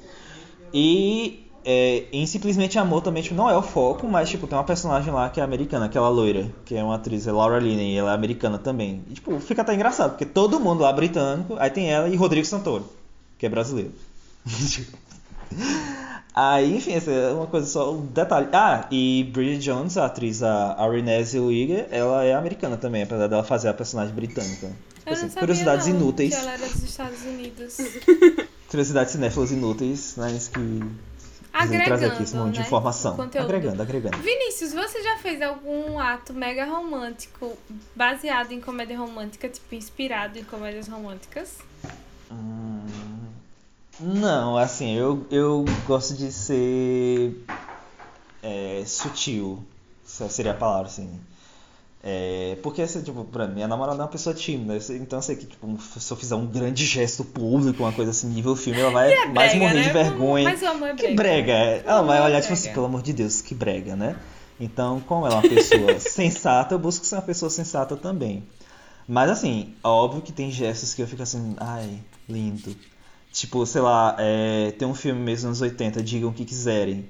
[0.72, 4.64] e é, em Simplesmente Amor também tipo, não é o foco, mas tipo, tem uma
[4.64, 7.96] personagem lá que é americana, aquela loira, que é uma atriz, é Laura Linney, e
[7.96, 9.02] ela é americana também.
[9.10, 12.16] E, tipo, fica até engraçado, porque todo mundo lá é britânico, aí tem ela e
[12.16, 12.84] Rodrigo Santoro,
[13.38, 13.92] que é brasileiro.
[16.34, 18.48] Aí, enfim, essa é uma coisa só, um detalhe.
[18.52, 23.28] Ah, e Bridget Jones, a atriz, a, a Renée Zellweger, ela é americana também, apesar
[23.28, 24.72] dela fazer a personagem britânica.
[25.06, 26.34] Assim, curiosidades não, inúteis.
[26.34, 27.76] Que ela era dos Estados Unidos.
[28.68, 30.82] Curiosidades cinéfilas inúteis, mas que
[31.54, 33.14] Agregando, aqui esse monte de né, informação.
[33.16, 33.44] conteúdo.
[33.44, 34.18] Agregando, agregando.
[34.18, 37.56] Vinícius, você já fez algum ato mega romântico
[37.94, 41.58] baseado em comédia romântica, tipo, inspirado em comédias românticas?
[42.30, 42.84] Hum,
[44.00, 47.44] Não, assim, eu, eu gosto de ser
[48.42, 49.64] é, sutil,
[50.04, 51.20] essa seria a palavra, assim.
[52.06, 55.46] É, porque, assim, tipo, pra mim, a namorada é uma pessoa tímida, então sei que,
[55.46, 59.10] tipo, se eu fizer um grande gesto público, uma coisa assim, nível filme, ela vai
[59.10, 59.92] é mais brega, morrer de né?
[59.92, 60.44] vergonha.
[60.44, 61.52] Mas o amor é Que brega.
[61.52, 61.82] é.
[61.86, 64.16] Ela vai é olhar, tipo assim, pelo amor de Deus, que brega, né?
[64.60, 68.44] Então, como ela é uma pessoa sensata, eu busco ser uma pessoa sensata também.
[69.08, 72.76] Mas, assim, óbvio que tem gestos que eu fico assim, ai, lindo.
[73.32, 77.08] Tipo, sei lá, é, tem um filme mesmo nos anos 80, Digam o que quiserem.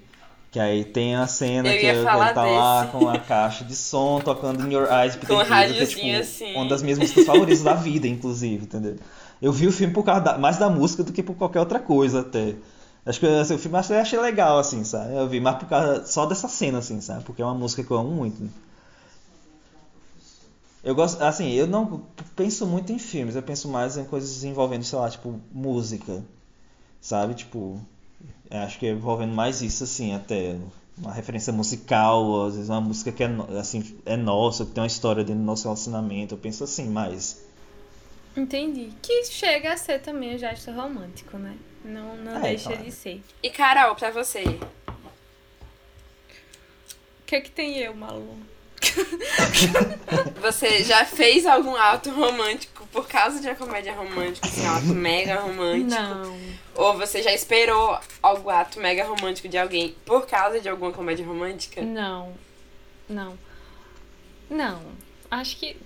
[0.55, 2.15] Que aí tem a cena Eu que ele tá
[2.45, 2.93] lá desse.
[2.93, 5.87] com a caixa de som, tocando In Your Eyes, Peter Com um Gabriel, que é,
[5.87, 6.55] tipo, assim.
[6.55, 8.97] uma das minhas músicas favoritas da vida, inclusive, entendeu?
[9.43, 11.81] Eu vi o filme por causa da- mais da música do que por qualquer outra
[11.81, 12.55] coisa, até.
[13.05, 15.13] Acho que assim, o filme eu achei, legal, assim, sabe?
[15.17, 17.25] Eu vi mais por causa só dessa cena, assim, sabe?
[17.25, 18.49] Porque é uma música que eu amo muito.
[20.85, 22.03] Eu gosto, assim, eu não
[22.37, 26.23] penso muito em filmes, eu penso mais em coisas envolvendo, sei lá, tipo, música,
[27.01, 27.35] sabe?
[27.35, 27.81] Tipo,
[28.51, 30.57] acho que é envolvendo mais isso, assim, até
[30.97, 34.87] uma referência musical, às vezes uma música que é, assim, é nossa, que tem uma
[34.87, 37.43] história dentro do nosso relacionamento, eu penso assim, mais.
[38.37, 38.91] Entendi.
[39.03, 41.57] Que chega a ser também um gesto romântico, né?
[41.85, 42.85] Não, não É, deixa claro.
[42.85, 43.23] de ser.
[43.43, 44.43] E Carol, pra você?
[44.45, 44.61] O
[47.27, 48.37] que é que tem eu, Malu?
[50.43, 54.87] Você já fez algum ato romântico por causa de uma comédia romântica, assim, um ato
[54.87, 56.01] mega romântico?
[56.01, 56.39] Não.
[56.77, 61.27] Ou você já esperou algum ato mega romântico de alguém por causa de alguma comédia
[61.27, 61.83] romântica?
[61.83, 62.33] Não.
[63.09, 63.37] Não.
[64.49, 64.81] Não.
[65.29, 65.77] Acho que.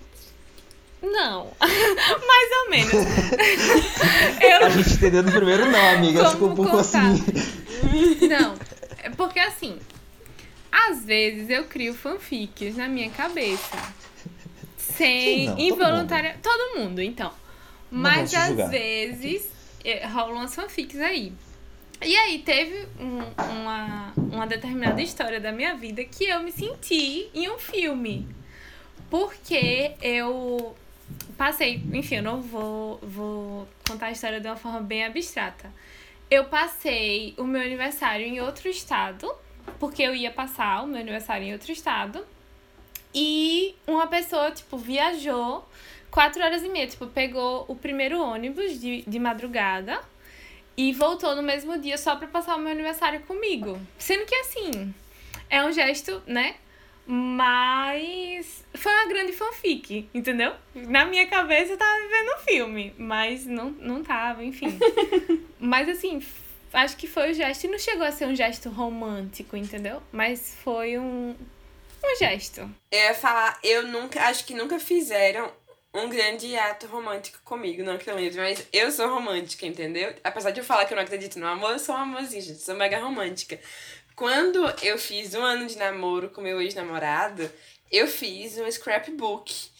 [1.00, 1.50] Não.
[1.58, 2.92] Mais ou menos.
[4.42, 6.98] Eu A gente entendeu no primeiro não, amiga, Como ficou um pouco assim.
[8.28, 8.54] Não,
[8.98, 9.78] é porque assim,
[10.70, 13.78] às vezes eu crio fanfics na minha cabeça.
[14.98, 16.36] Sem Sim, não, todo involuntária.
[16.42, 17.32] Todo mundo, então.
[17.90, 18.68] Mas às julgar.
[18.68, 19.48] vezes
[19.84, 21.32] é, rolam as fanfics aí.
[22.04, 27.28] E aí teve um- uma, uma determinada história da minha vida que eu me senti
[27.34, 28.28] em um filme.
[29.10, 30.76] Porque eu
[31.36, 35.72] passei, enfim, eu não vou, vou contar a história de uma forma bem abstrata.
[36.30, 39.32] Eu passei o meu aniversário em outro estado,
[39.80, 42.24] porque eu ia passar o meu aniversário em outro estado.
[43.14, 45.66] E uma pessoa, tipo, viajou
[46.10, 50.00] quatro horas e meia, tipo, pegou o primeiro ônibus de, de madrugada
[50.76, 53.80] e voltou no mesmo dia só pra passar o meu aniversário comigo.
[53.98, 54.94] Sendo que, assim,
[55.50, 56.54] é um gesto, né?
[57.10, 60.52] Mas foi uma grande fanfic, entendeu?
[60.74, 64.78] Na minha cabeça eu tava vivendo um filme, mas não, não tava, enfim.
[65.58, 66.22] mas assim,
[66.70, 70.02] acho que foi o gesto, e não chegou a ser um gesto romântico, entendeu?
[70.12, 71.34] Mas foi um,
[72.04, 72.60] um gesto.
[72.90, 75.50] Eu ia falar, eu nunca, acho que nunca fizeram
[75.94, 80.14] um grande ato romântico comigo, não que eu lembre, mas eu sou romântica, entendeu?
[80.22, 82.60] Apesar de eu falar que eu não acredito no amor, eu sou um amorzinho, gente,
[82.60, 83.58] sou mega romântica.
[84.14, 87.50] Quando eu fiz um ano de namoro com meu ex-namorado,
[87.90, 89.70] eu fiz um scrapbook.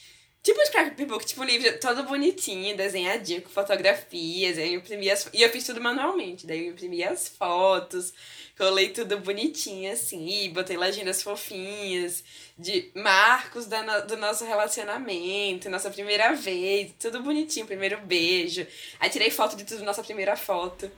[0.49, 4.57] Tipo um scrapbook, tipo livro todo bonitinho, desenhadinho, com fotografias.
[4.57, 5.29] Eu imprimi as...
[5.35, 6.47] E eu fiz tudo manualmente.
[6.47, 8.15] Daí eu imprimi as fotos,
[8.57, 12.25] colei tudo bonitinho, assim, e botei legendas fofinhas,
[12.59, 18.67] de marcos da no- do nosso relacionamento, nossa primeira vez, tudo bonitinho, primeiro beijo.
[18.99, 20.91] Aí tirei foto de tudo, nossa primeira foto.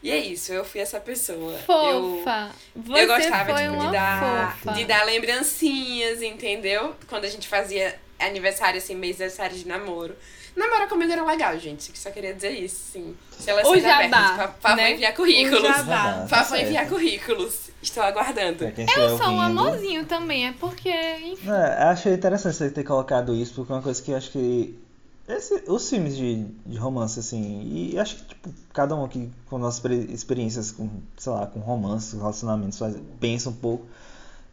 [0.00, 1.54] E é isso, eu fui essa pessoa.
[1.54, 2.52] Eu, Fofa!
[2.76, 4.72] Você eu gostava tipo, de, dar, fofa.
[4.76, 6.94] de dar lembrancinhas, entendeu?
[7.08, 10.14] Quando a gente fazia aniversário, assim, mês de aniversário de namoro.
[10.54, 11.96] Namorar comigo era legal, gente.
[11.98, 13.16] Só queria dizer isso, sim.
[13.38, 14.92] Se elas O sejam jabá, abertas, pra, pra né?
[14.92, 15.62] enviar O currículos.
[15.62, 16.12] jabá.
[16.20, 16.64] Tá Pra certo.
[16.66, 17.70] enviar currículos.
[17.82, 18.70] Estou aguardando.
[18.72, 20.90] Quem Eu sou um amorzinho também, é porque,
[21.24, 21.48] enfim.
[21.50, 24.78] É, achei interessante você ter colocado isso, porque é uma coisa que eu acho que.
[25.26, 27.62] esse- os filmes de, de romance, assim,
[27.92, 31.60] e acho que, tipo, cada um aqui com nossas experi- experiências com, sei lá, com
[31.60, 32.78] romance, relacionamentos,
[33.18, 33.86] pensa um pouco.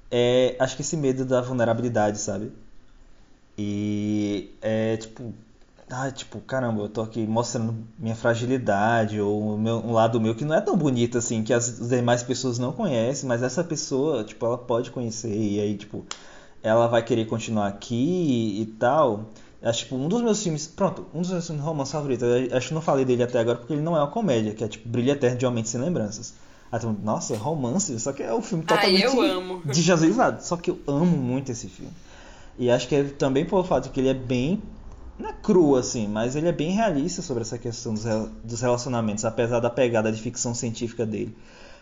[0.09, 2.51] É, acho que esse medo da vulnerabilidade, sabe?
[3.61, 5.33] E é tipo.
[5.91, 10.45] Ah, tipo, caramba, eu tô aqui mostrando minha fragilidade ou meu, um lado meu que
[10.45, 14.45] não é tão bonito assim, que as, demais pessoas não conhecem, mas essa pessoa, tipo,
[14.45, 16.05] ela pode conhecer e aí, tipo,
[16.61, 19.25] ela vai querer continuar aqui e, e tal.
[19.61, 20.67] Acho que tipo, um dos meus filmes.
[20.67, 22.27] Pronto, um dos meus filmes romance favoritos.
[22.53, 24.67] Acho que não falei dele até agora porque ele não é uma comédia, que é
[24.69, 26.33] tipo Brilho Eterno de Homem Sem Lembranças.
[26.71, 29.61] Aí todo mundo, nossa, romance, só que é um filme totalmente eu amo.
[29.65, 30.43] desjesuizado.
[30.43, 31.91] Só que eu amo muito esse filme.
[32.59, 34.61] E acho que é também pelo fato que ele é bem.
[35.17, 38.03] Não é cru, assim, mas ele é bem realista sobre essa questão dos,
[38.43, 41.35] dos relacionamentos, apesar da pegada de ficção científica dele.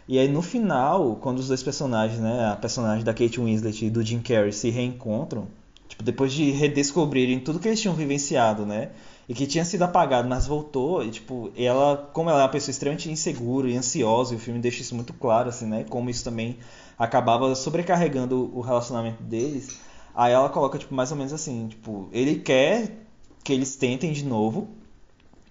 [0.07, 3.89] E aí no final, quando os dois personagens, né, a personagem da Kate Winslet e
[3.89, 5.47] do Jim Carrey se reencontram,
[5.89, 8.91] tipo, depois de redescobrirem tudo que eles tinham vivenciado, né,
[9.27, 12.71] e que tinha sido apagado, mas voltou, e tipo, ela, como ela é uma pessoa
[12.71, 16.23] extremamente insegura e ansiosa, e o filme deixa isso muito claro, assim, né, como isso
[16.23, 16.57] também
[16.97, 19.86] acabava sobrecarregando o relacionamento deles.
[20.17, 23.05] Aí ela coloca, tipo, mais ou menos assim, tipo, ele quer
[23.43, 24.67] que eles tentem de novo,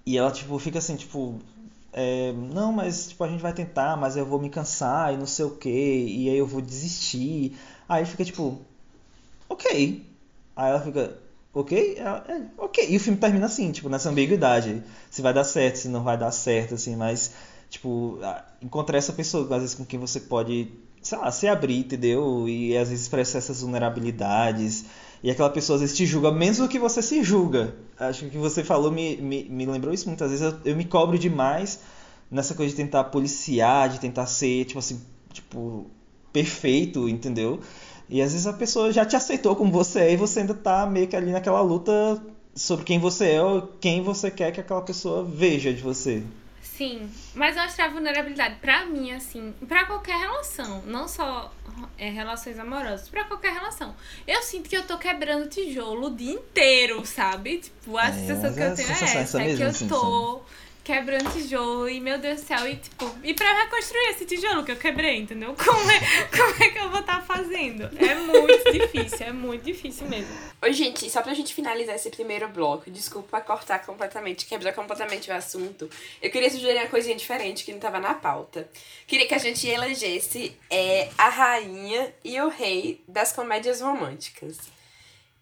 [0.04, 1.38] e ela, tipo, fica assim, tipo,
[1.92, 5.26] é, não, mas tipo, a gente vai tentar, mas eu vou me cansar e não
[5.26, 7.56] sei o que, e aí eu vou desistir.
[7.88, 8.60] Aí fica tipo,
[9.48, 10.04] ok.
[10.56, 11.16] Aí ela fica,
[11.54, 11.96] ok?
[11.98, 12.86] É, ok.
[12.90, 14.82] E o filme termina assim, tipo, nessa ambiguidade.
[15.10, 17.32] Se vai dar certo, se não vai dar certo, assim, mas,
[17.70, 18.18] tipo,
[18.60, 20.72] encontrar essa pessoa, às vezes, com quem você pode,
[21.06, 22.48] sei lá, se abrir, entendeu?
[22.48, 24.86] E às vezes expressar essas vulnerabilidades.
[25.22, 27.76] E aquela pessoa às vezes te julga menos do que você se julga.
[27.98, 30.44] Acho que você falou me, me, me lembrou isso muitas vezes.
[30.44, 31.78] Eu, eu me cobro demais
[32.28, 35.00] nessa coisa de tentar policiar, de tentar ser, tipo assim,
[35.32, 35.86] tipo,
[36.32, 37.60] perfeito, entendeu?
[38.08, 40.86] E às vezes a pessoa já te aceitou como você é e você ainda tá
[40.86, 42.20] meio que ali naquela luta
[42.52, 46.24] sobre quem você é ou quem você quer que aquela pessoa veja de você.
[46.76, 51.50] Sim, mas mostrar vulnerabilidade pra mim, assim, pra qualquer relação, não só
[51.96, 53.94] é, relações amorosas, pra qualquer relação.
[54.26, 57.58] Eu sinto que eu tô quebrando tijolo o dia inteiro, sabe?
[57.58, 59.88] Tipo, a É, sensação que eu a tenho é é essa, é que eu assim,
[60.86, 64.64] tô quebrando tijolo e, meu Deus do céu, e tipo, e pra reconstruir esse tijolo
[64.64, 65.54] que eu quebrei, entendeu?
[65.58, 67.90] Como é, como é que eu vou estar fazendo?
[67.98, 70.32] É muito difícil, é muito difícil mesmo.
[70.62, 75.34] Oi, gente, só pra gente finalizar esse primeiro bloco, desculpa cortar completamente, quebrar completamente o
[75.34, 75.90] assunto.
[76.22, 78.68] Eu queria sugerir uma coisinha diferente que não tava na pauta.
[79.06, 84.75] Queria que a gente elegesse é, a rainha e o rei das comédias românticas.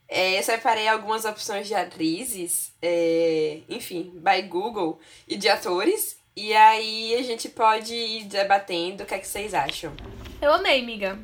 [0.08, 6.16] É, eu separei algumas opções de atrizes, é, enfim, by Google, e de atores.
[6.36, 9.94] E aí a gente pode ir debatendo o que, é que vocês acham.
[10.42, 11.18] Eu amei, amiga.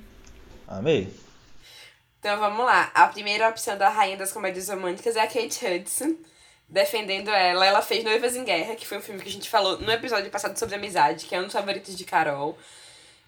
[0.67, 1.13] Amei.
[2.21, 2.91] Então vamos lá.
[2.95, 6.17] A primeira opção da rainha das comédias românticas é a Kate Hudson.
[6.69, 9.81] Defendendo ela, ela fez Noivas em Guerra, que foi um filme que a gente falou
[9.81, 12.57] no episódio passado sobre amizade, que é um dos favoritos de Carol.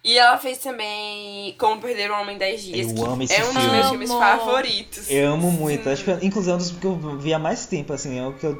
[0.05, 3.33] E ela fez também Como Perder um Homem em 10 Dias, Eu que amo esse
[3.33, 3.71] é um dos filme.
[3.71, 5.09] meus filmes favoritos.
[5.09, 5.89] Eu amo muito.
[5.89, 8.19] Acho que, inclusive, é um dos que eu vi há mais tempo, assim.
[8.19, 8.55] É o que eu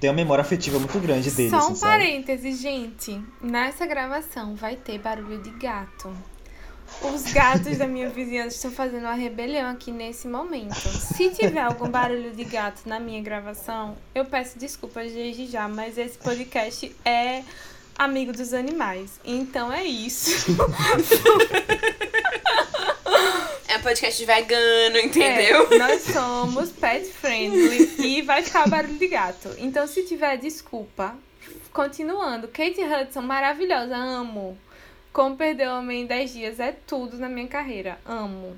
[0.00, 1.92] tenho uma memória afetiva muito grande dele, Só assim, um sabe?
[2.04, 3.20] parêntese, gente.
[3.42, 6.10] Nessa gravação vai ter barulho de gato.
[7.02, 10.74] Os gatos da minha vizinhança estão fazendo uma rebelião aqui nesse momento.
[10.74, 15.96] Se tiver algum barulho de gato na minha gravação, eu peço desculpas desde já, mas
[15.98, 17.42] esse podcast é
[18.00, 19.20] amigo dos animais.
[19.24, 20.56] Então é isso.
[23.68, 25.68] É um podcast vegano, entendeu?
[25.70, 29.48] É, nós somos pet friendly e vai ficar o barulho de gato.
[29.58, 31.16] Então, se tiver desculpa,
[31.72, 32.48] continuando.
[32.48, 34.58] Kate Hudson, maravilhosa, amo.
[35.12, 38.00] Como perder o homem em 10 dias é tudo na minha carreira.
[38.04, 38.56] Amo.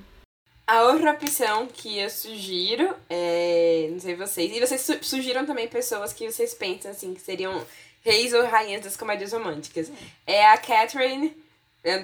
[0.67, 3.89] A outra opção que eu sugiro é.
[3.93, 4.57] Não sei vocês.
[4.57, 7.63] E vocês su sugiram também pessoas que vocês pensam assim, que seriam
[8.05, 9.91] reis ou rainhas das comédias românticas.
[10.27, 11.37] É a Catherine.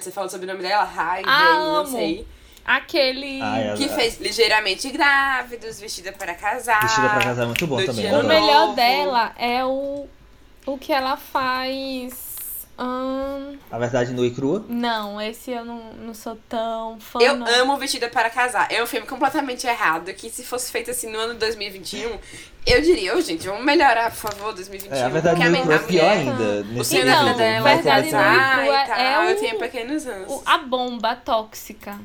[0.01, 0.83] Sei, falou sobre o nome dela?
[0.83, 1.91] Rai, Ah, não amo.
[1.97, 2.27] sei.
[2.65, 3.41] Aquele.
[3.41, 6.81] Ah, ela- Que fez Ligeiramente Grávidos, Vestida para Casar.
[6.81, 8.13] Vestida pra casar é muito bom também.
[8.13, 10.07] O melhor dela é o.
[10.65, 12.28] O que ela faz.
[12.81, 14.65] Ahn, A verdade nua e crua.
[14.69, 17.19] não, esse eu não, não sou tão fã.
[17.19, 17.45] Eu não.
[17.47, 18.67] amo Vestida para Casar.
[18.71, 22.17] É um filme completamente errado, que se fosse feito assim no ano 2021,
[22.65, 24.95] eu diria, ô gente, vamos melhorar, por favor, 2021.
[24.95, 26.43] É, a verdade porque nua e crua é a pior ainda.
[26.43, 27.75] O Nesse senhor Então, da vida dela Vai
[28.65, 30.33] Nua e tal, é eu o- tenho pequenos ranços.
[30.35, 31.99] O- a bomba tóxica.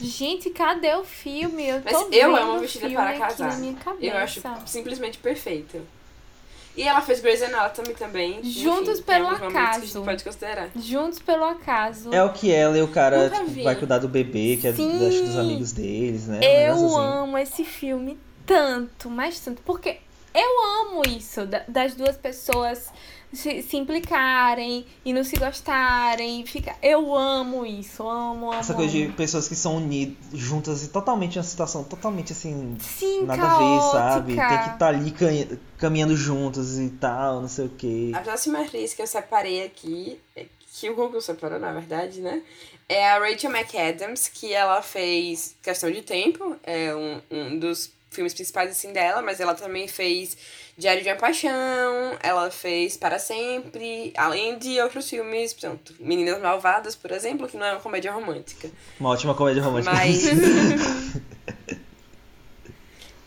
[0.00, 1.66] Gente, cadê o filme?
[1.68, 3.48] Eu Mas eu amo Vestida para Casar.
[3.48, 4.06] na minha cabeça.
[4.06, 5.80] Eu acho simplesmente perfeito.
[6.78, 8.42] E ela fez Grey's Anatomy também.
[8.44, 10.02] Juntos Enfim, pelo que a acaso.
[10.04, 10.68] pode considerar.
[10.76, 12.14] Juntos pelo acaso.
[12.14, 15.08] É o que ela e o cara tipo, vai cuidar do bebê, que é Sim.
[15.08, 16.38] acho, dos amigos deles, né?
[16.42, 16.96] Eu assim.
[17.00, 18.16] amo esse filme
[18.46, 19.60] tanto, mas tanto.
[19.62, 19.98] Porque
[20.32, 22.92] Eu amo isso, da- das duas pessoas
[23.32, 26.44] se, se implicarem e não se gostarem.
[26.46, 26.74] Fica...
[26.82, 28.54] Eu amo isso, amo, amo.
[28.60, 29.12] Essa coisa de amo.
[29.14, 32.76] pessoas que são unidas, juntas e totalmente uma situação totalmente assim.
[32.80, 34.34] Sim, nada a ver, sabe?
[34.36, 34.56] caótica.
[34.58, 38.12] Tem que estar ali canha- caminhando juntos e tal, não sei o quê.
[38.14, 40.46] A próxima atriz que eu separei aqui, é-
[40.80, 42.42] que o Google separou, na verdade, né?
[42.88, 48.32] É a Rachel McAdams, que ela fez Questão de Tempo, é um, um dos filmes
[48.32, 50.36] principais assim dela, mas ela também fez
[50.78, 56.94] Diário de uma Paixão, ela fez Para Sempre, além de outros filmes, pronto, Meninas Malvadas,
[56.94, 58.70] por exemplo, que não é uma comédia romântica.
[59.00, 59.92] Uma ótima comédia romântica.
[59.92, 60.22] Mas.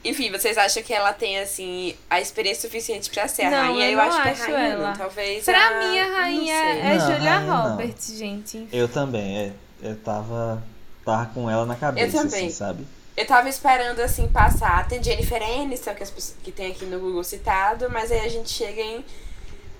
[0.03, 3.85] Enfim, vocês acham que ela tem, assim, a experiência suficiente pra ser a Não, rainha?
[3.85, 4.87] eu Eu, não acho que é acho rainha, ela.
[4.89, 4.97] não.
[4.97, 5.45] Talvez.
[5.45, 5.79] Pra a...
[5.79, 7.69] mim, a não rainha é Não, Julia rainha não.
[7.71, 8.67] Roberts, gente.
[8.73, 9.51] Eu também, é.
[9.83, 10.63] Eu tava,
[11.05, 12.47] tava com ela na cabeça, também.
[12.47, 12.83] assim, sabe?
[13.21, 14.87] Eu tava esperando, assim, passar.
[14.87, 18.27] Tem Jennifer Aniston, que, as pessoas- que tem aqui no Google citado, mas aí a
[18.29, 19.05] gente chega em.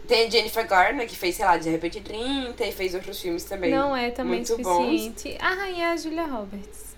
[0.08, 3.72] Tem Jennifer Garner, que fez, sei lá, De Repente 30 e fez outros filmes também.
[3.72, 4.86] Não é também muito bons.
[5.02, 5.38] suficiente.
[5.42, 6.96] A rainha é a Julia Roberts.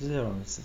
[0.00, 0.60] Julia Roberts.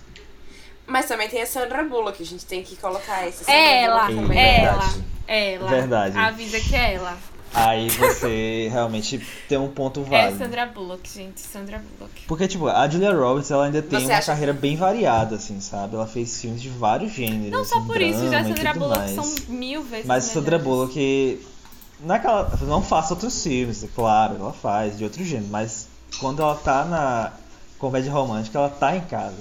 [0.86, 3.44] Mas também tem a Sandra Bullock, que a gente tem que colocar essa.
[3.44, 4.40] Sandra Ela, também.
[4.40, 5.04] ela, verdade.
[5.28, 5.70] ela.
[5.70, 6.18] Verdade.
[6.18, 7.18] Avisa que é ela.
[7.54, 10.38] Aí você realmente tem um ponto É válido.
[10.38, 11.42] Sandra Bullock, gente.
[11.42, 12.22] Sandra Bullock.
[12.28, 15.60] Porque, tipo, a Julia Roberts, ela ainda tem Você uma acha- carreira bem variada, assim,
[15.60, 15.96] sabe?
[15.96, 17.52] Ela fez filmes de vários gêneros.
[17.52, 19.12] Não só assim, por isso, já Sandra Bullock mais.
[19.12, 20.64] são mil vezes Mas Sandra melhores.
[20.94, 21.46] Bullock,
[22.02, 25.88] naquela, não faça outros filmes, é claro, ela faz, de outro gênero, mas
[26.20, 27.34] quando ela tá na
[27.78, 29.36] comédia romântica, ela tá em casa.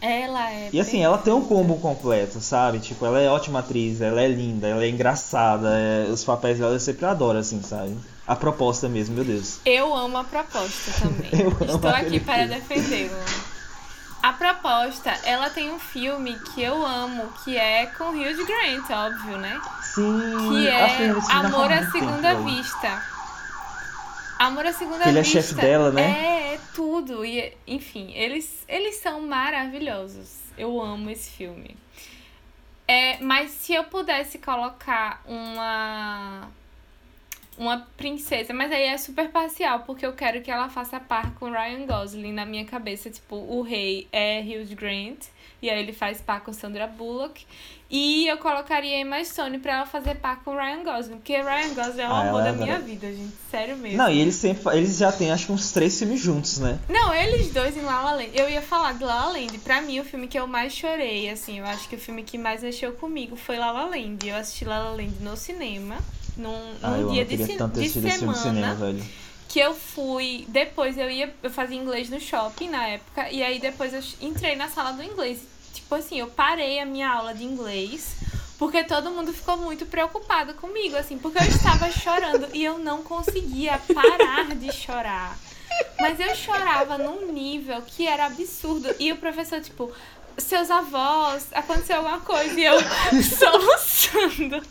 [0.00, 0.70] Ela é.
[0.72, 2.78] E assim, ela tem um combo completo, sabe?
[2.78, 6.72] Tipo, ela é ótima atriz, ela é linda, ela é engraçada, é- os papéis dela
[6.74, 7.96] eu sempre adoro, assim, sabe?
[8.26, 9.58] A proposta mesmo, meu Deus.
[9.64, 11.30] Eu amo a proposta também.
[11.32, 13.24] Eu Estou aqui para defendê-la.
[14.22, 19.38] A proposta, ela tem um filme que eu amo, que é com Hugh Grant, óbvio,
[19.38, 19.60] né?
[19.94, 22.34] Sim, Que é Amor à faz muito Segunda.
[22.40, 23.15] Vista.
[24.38, 25.40] Amor à Segunda Que ele é Vista.
[25.42, 26.02] chefe dela, né?
[26.02, 27.24] É, é tudo.
[27.24, 30.40] E, enfim, eles, eles são maravilhosos.
[30.56, 31.76] Eu amo esse filme.
[32.88, 36.48] É, mas se eu pudesse colocar uma
[37.58, 41.50] uma princesa, mas aí é super parcial, porque eu quero que ela faça par com
[41.50, 45.24] Ryan Gosling na minha cabeça, tipo, o rei é Hugh Grant,
[45.62, 47.46] e aí ele faz par com Sandra Bullock,
[47.88, 52.02] e eu colocaria Emma Stone pra ela fazer par com Ryan Gosling, porque Ryan Gosling
[52.02, 52.64] é o Ah, amor da adora.
[52.64, 53.96] minha vida, gente, sério mesmo.
[53.98, 56.80] Não, e eles sempre eles já têm acho que uns três filmes juntos, né?
[56.88, 58.30] Não, eles dois em La La Land.
[58.34, 59.56] Eu ia falar de La La Land.
[59.58, 62.36] Pra mim, o filme que eu mais chorei, assim, eu acho que o filme que
[62.36, 64.18] mais mexeu comigo foi La La Land.
[64.28, 65.96] Eu assisti La La Land no cinema,
[66.36, 68.74] num, Ah, num eu dia de, de esse filme cinema, semana.
[68.74, 69.04] velho.
[69.48, 70.44] Que eu fui.
[70.48, 71.34] Depois eu ia.
[71.42, 73.30] Eu fazia inglês no shopping na época.
[73.30, 75.40] E aí depois eu entrei na sala do inglês.
[75.72, 78.16] Tipo assim, eu parei a minha aula de inglês.
[78.58, 83.02] Porque todo mundo ficou muito preocupado comigo, assim, porque eu estava chorando e eu não
[83.02, 85.36] conseguia parar de chorar.
[86.00, 88.94] Mas eu chorava num nível que era absurdo.
[88.98, 89.92] E o professor, tipo,
[90.38, 92.58] seus avós, aconteceu alguma coisa.
[92.58, 92.78] E eu
[93.22, 94.62] soluçando.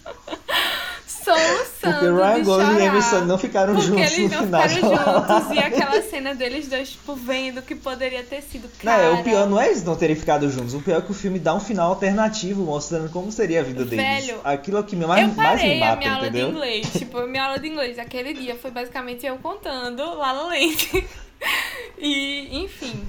[1.07, 1.74] Soluçando.
[1.91, 4.69] Porque Ryan Gosling e Stone não ficaram Porque juntos eles no não final.
[4.69, 5.55] ficaram juntos.
[5.55, 9.03] E aquela cena deles dois, tipo, vendo que poderia ter sido Não, cara.
[9.03, 10.73] é, o pior não é eles não terem ficado juntos.
[10.73, 13.85] O pior é que o filme dá um final alternativo, mostrando como seria a vida
[13.85, 14.25] deles.
[14.25, 16.47] Velho, Aquilo é que me mais, eu mais me parei a mata, minha aula entendeu?
[16.47, 16.87] de inglês.
[16.93, 21.07] Tipo, minha aula de inglês aquele dia foi basicamente eu contando La La Land.
[21.97, 23.03] e, enfim.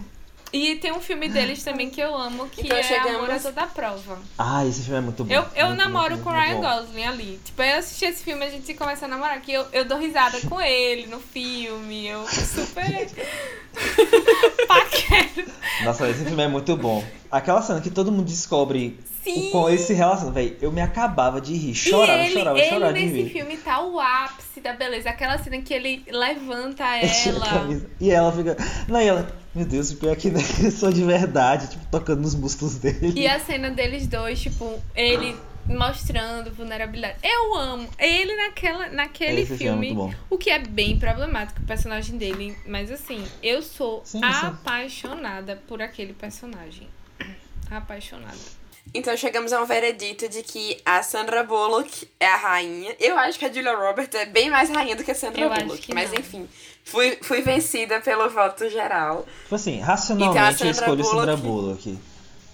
[0.53, 3.38] E tem um filme deles também que eu amo, que Então é chegamos- Amor a
[3.38, 4.18] Toda Prova.
[4.38, 5.32] Ah, esse filme é muito bom.
[5.34, 6.61] Eu, eu Muito, namoro muito, com o Ryan.
[6.61, 7.40] Gosling ali.
[7.44, 10.40] Tipo, eu assisti esse filme a gente começa a namorar, que eu, eu dou risada
[10.49, 12.07] com ele no filme.
[12.07, 13.09] Eu super.
[14.66, 15.47] Paquero.
[15.84, 17.05] Nossa, esse filme é muito bom.
[17.30, 19.51] Aquela cena que todo mundo descobre Sim.
[19.53, 21.70] o, esse relação, velho, eu me acabava de rir.
[21.72, 23.30] E Chorava, ele, chorava, ele chorava de nesse rir.
[23.30, 25.11] filme tá o ápice da beleza.
[25.11, 27.47] Aquela cena que ele levanta ela.
[27.47, 27.90] camisa.
[28.01, 28.57] E ela fica.
[28.88, 29.45] Não, e ela.
[29.57, 32.75] Meu Deus, o pior é que né, eu sou de verdade, tipo, tocando nos músculos
[32.77, 33.13] dele.
[33.19, 35.35] E a cena deles dois, tipo, ele
[35.67, 37.17] mostrando vulnerabilidade.
[37.23, 39.95] Eu amo ele naquela, naquele Esse filme é filme.
[39.95, 40.23] muito bom.
[40.29, 42.55] o que é bem problemático, o personagem dele.
[42.67, 44.25] Mas assim, eu sou Sim, sim.
[44.47, 46.87] apaixonada por aquele personagem.
[47.71, 48.37] Apaixonada.
[48.95, 52.95] Então chegamos a um veredito de que a Sandra Bullock é a rainha.
[52.99, 55.51] Eu acho que a Julia Roberts é bem mais rainha do que a Sandra Eu
[55.51, 55.93] Bullock.
[55.93, 56.18] mas não.
[56.18, 56.49] enfim,
[56.84, 59.26] fui, fui vencida pelo voto geral.
[59.43, 61.99] Tipo assim, Então, racionalmente eu Sandra escolho Sandra Bullock- Bullock.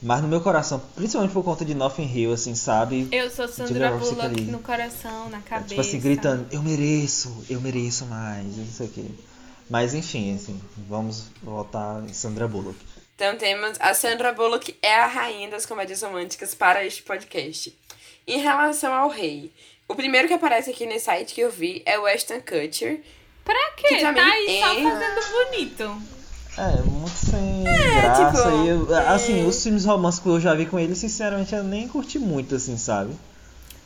[0.05, 3.07] Mas no meu coração, principalmente por conta de Nothing Hill, assim, sabe?
[3.13, 5.69] Eu sou Sandra Bullock no coração, na cabeça.
[5.69, 9.05] Tipo assim, gritando, eu mereço, eu mereço mais, eu não sei o quê.
[9.71, 12.77] Mas enfim, assim, vamos votar em Sandra Bullock.
[13.15, 17.77] Então temos a Sandra Bullock é a rainha das comédias românticas para este podcast.
[18.27, 19.53] Em relação ao rei,
[19.89, 23.01] o primeiro que aparece aqui nesse site que eu vi é o Ashton Kutcher.
[23.45, 23.97] Pra quê?
[23.97, 26.03] Que tá aí só é- fazendo bonito.
[26.59, 28.27] É, muito sem graça.
[28.31, 29.09] tipo, eu- é.
[29.09, 32.55] Assim, os filmes românticos que eu já vi com ele, sinceramente, eu nem curti muito,
[32.55, 33.15] assim, sabe?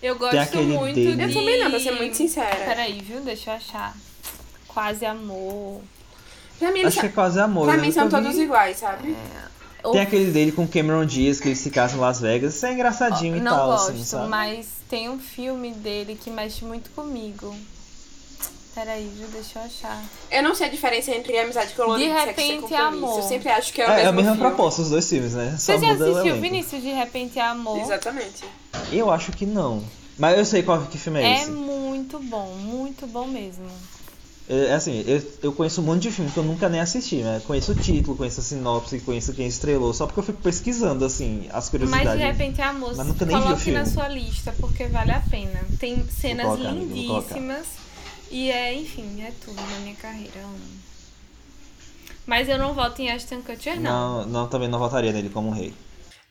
[0.03, 1.17] Eu gosto muito dele.
[1.17, 1.23] de...
[1.23, 2.57] Eu também não, pra ser muito sincera.
[2.65, 3.21] Peraí, viu?
[3.21, 3.97] Deixa eu achar.
[4.69, 5.81] Quase amor.
[6.59, 7.67] Pra mim, Acho que é quase amor.
[7.67, 8.25] pra eu mim são nunca vi.
[8.27, 9.17] todos iguais, sabe?
[9.93, 12.55] Tem aquele dele com Cameron Diaz, que eles se casam em Las Vegas.
[12.57, 14.29] Isso é engraçadinho e Não tal, gosto, assim, sabe?
[14.29, 17.55] mas tem um filme dele que mexe muito comigo.
[18.75, 19.27] Peraí, viu?
[19.29, 20.03] Deixa eu achar.
[20.31, 22.75] Eu não sei a diferença entre amizade colorida De e sexo compromisso.
[22.77, 23.17] amor.
[23.17, 24.49] Eu sempre acho que é o É, é mesmo a mesma filme.
[24.51, 25.57] proposta, os dois filmes, né?
[25.59, 26.41] Só Você já assistiu.
[26.41, 27.79] Vinícius de Repente é Amor?
[27.81, 28.45] Exatamente.
[28.93, 29.83] Eu acho que não.
[30.19, 31.51] Mas eu sei qual que filme é, É esse.
[31.51, 33.65] muito bom, muito bom mesmo.
[34.49, 37.43] É, assim, eu, eu conheço um monte de filme que eu nunca nem assisti, né?
[37.47, 41.49] Conheço o título, conheço a sinopse, conheço quem estrelou, só porque eu fico pesquisando, assim,
[41.53, 42.09] as curiosidades.
[42.09, 43.79] Mas de repente é amor, Mas nunca nem vi o coloque filme.
[43.81, 45.61] na sua lista, porque vale a pena.
[45.81, 47.67] Tem cenas colocar, lindíssimas.
[48.31, 50.41] E é, enfim, é tudo na minha carreira.
[52.25, 54.23] Mas eu não voto em Ashton Kutcher, não.
[54.23, 55.73] Não, não, também não votaria nele como um rei.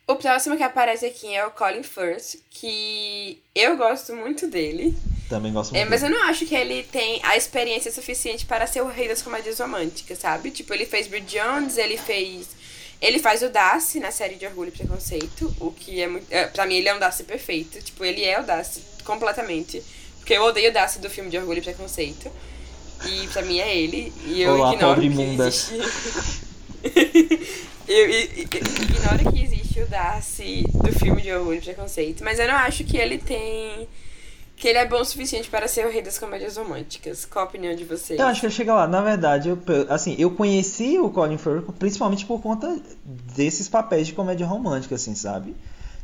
[0.07, 4.95] O próximo que aparece aqui é o Colin Firth, que eu gosto muito dele.
[5.27, 5.89] Também gosto É, muito.
[5.89, 9.23] mas eu não acho que ele tem a experiência suficiente para ser o rei das
[9.23, 10.51] comédias românticas, sabe?
[10.51, 12.49] Tipo, ele fez Bridget Jones, ele fez.
[13.01, 16.27] Ele faz o Darcy na série de Orgulho e Preconceito, o que é muito.
[16.29, 17.81] É, pra mim, ele é um Darcy perfeito.
[17.81, 19.83] Tipo, ele é o Darcy completamente.
[20.19, 22.31] Porque eu odeio o Darcy do filme de Orgulho e Preconceito.
[23.05, 24.13] E pra mim é ele.
[24.27, 26.45] E eu Olá, ignoro pobre que.
[27.87, 32.23] eu, ignoro que existe o Darcy do filme de Orgulho e Preconceito.
[32.23, 33.87] Mas eu não acho que ele tem.
[34.55, 37.25] Que ele é bom o suficiente para ser o rei das comédias românticas.
[37.25, 38.17] Qual a opinião de vocês?
[38.17, 38.87] Eu acho que ele chega lá.
[38.87, 39.59] Na verdade, eu,
[39.89, 42.79] assim, eu conheci o Colin Firth principalmente por conta
[43.35, 45.53] desses papéis de comédia romântica, assim, sabe?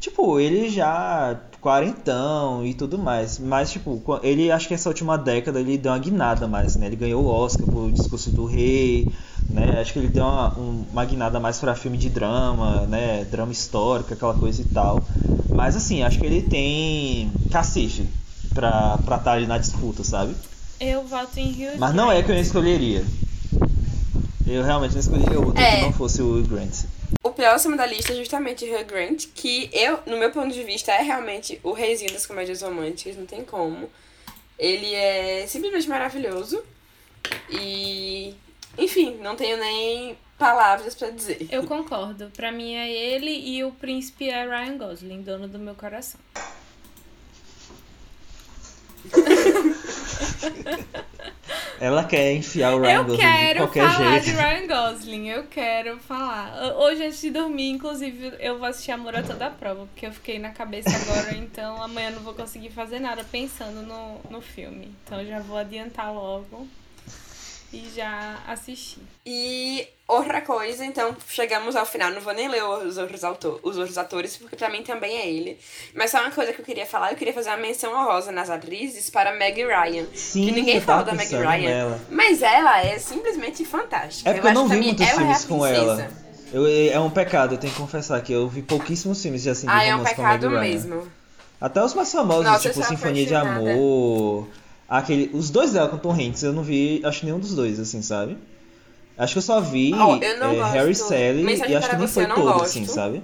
[0.02, 3.38] Tipo, ele já quarentão e tudo mais.
[3.38, 6.88] Mas, tipo, ele acho que essa última década ele deu uma guinada mais, né?
[6.88, 9.08] Ele ganhou o Oscar por Discurso do Rei,
[9.52, 9.80] né?
[9.82, 13.26] Acho que ele deu uma, um- uma guinada mais pra filme de drama, né?
[13.26, 15.04] Drama histórico, aquela coisa e tal.
[15.50, 18.08] Mas, assim, acho que ele tem cacife
[18.54, 20.36] pra estar tá ali na disputa, sabe?
[20.80, 23.04] Eu voto em Hugh Mas não é que eu escolheria.
[24.48, 25.76] Eu realmente não escolheria outro É.
[25.78, 26.86] que não fosse o Hugh Grant.
[27.24, 30.92] O próximo da lista é justamente Hugh Grant, que eu, no meu ponto de vista,
[30.92, 33.90] é realmente o reizinho das comédias românticas, não tem como.
[34.58, 36.62] Ele é simplesmente maravilhoso.
[37.50, 38.34] E.
[38.78, 41.48] Enfim, não tenho nem palavras pra dizer.
[41.52, 42.32] Eu concordo.
[42.36, 46.20] Pra mim é ele e o príncipe é Ryan Gosling, dono do meu coração.
[51.80, 54.26] Ela quer enfiar o Ryan eu Gosling de quero qualquer falar jeito.
[54.26, 56.76] de Ryan Gosling, eu quero falar.
[56.78, 60.38] Hoje, antes de dormir, inclusive, eu vou assistir Amor a Toda Prova, porque eu fiquei
[60.38, 64.94] na cabeça agora, então amanhã eu não vou conseguir fazer nada pensando no, no filme.
[65.04, 66.68] Então eu já vou adiantar logo
[67.74, 69.02] e já assistir.
[69.26, 72.12] E outra coisa, então chegamos ao final.
[72.12, 75.28] Não vou nem ler os outros, autor, os outros atores, porque pra mim também é
[75.30, 75.58] ele.
[75.96, 78.50] Mas só uma coisa que eu queria falar: eu queria fazer uma menção honrosa nas
[78.50, 80.06] atrizes para Meg Ryan.
[80.14, 81.70] Sim, que ninguém eu fala da Meg Ryan.
[81.70, 82.00] nela.
[82.10, 84.30] Mas ela é simplesmente fantástica.
[84.30, 86.12] É porque eu acho não vi muitos ela filmes é a com ela.
[86.54, 89.68] Eu, é um pecado, eu tenho que confessar que eu vi pouquíssimos filmes de assim
[89.68, 90.62] de Ah, é um romance com a Meg pecado Ryan.
[90.62, 91.12] mesmo.
[91.62, 93.36] Até os mais famosos, Nossa, eu tipo Sinfonia de.
[93.36, 94.48] Amor.
[94.92, 98.02] Aquele, os dois dela com Tom Hanks, eu não vi, acho nenhum dos dois, assim,
[98.02, 98.38] sabe?
[99.18, 101.96] Acho que eu só vi Ó, eu não é, Harry Sally Mensagem e acho que
[101.96, 102.66] nem você, foi não todo, gosto.
[102.66, 103.24] assim, sabe?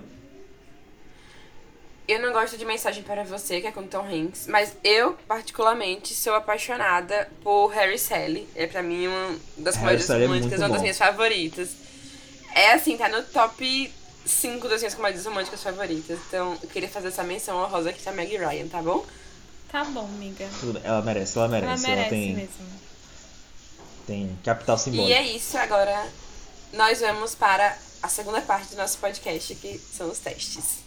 [2.07, 6.13] Eu não gosto de Mensagem para Você, que é com Tom Hanks, mas eu, particularmente,
[6.13, 8.47] sou apaixonada por Harry Sally.
[8.55, 11.71] É pra mim uma das comédias é românticas, muito uma das minhas favoritas.
[12.55, 13.93] É assim, tá no top
[14.25, 16.17] 5 das minhas comédias românticas favoritas.
[16.29, 19.05] Então, eu queria fazer essa menção honrosa aqui pra Meg Ryan, tá bom?
[19.71, 20.47] Tá bom, amiga.
[20.59, 21.85] Tudo Ela merece, ela merece.
[21.85, 22.65] Ela merece tem, mesmo.
[24.05, 25.09] tem capital simbólico.
[25.09, 26.07] E é isso, agora
[26.73, 30.86] nós vamos para a segunda parte do nosso podcast, que são os testes.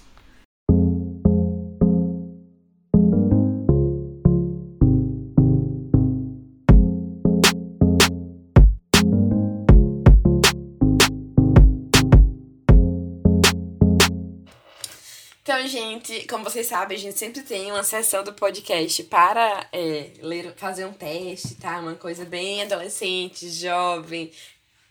[16.00, 20.54] Gente, como vocês sabem, a gente sempre tem uma sessão do podcast para é, ler,
[20.56, 21.78] fazer um teste, tá?
[21.78, 24.32] Uma coisa bem adolescente, jovem,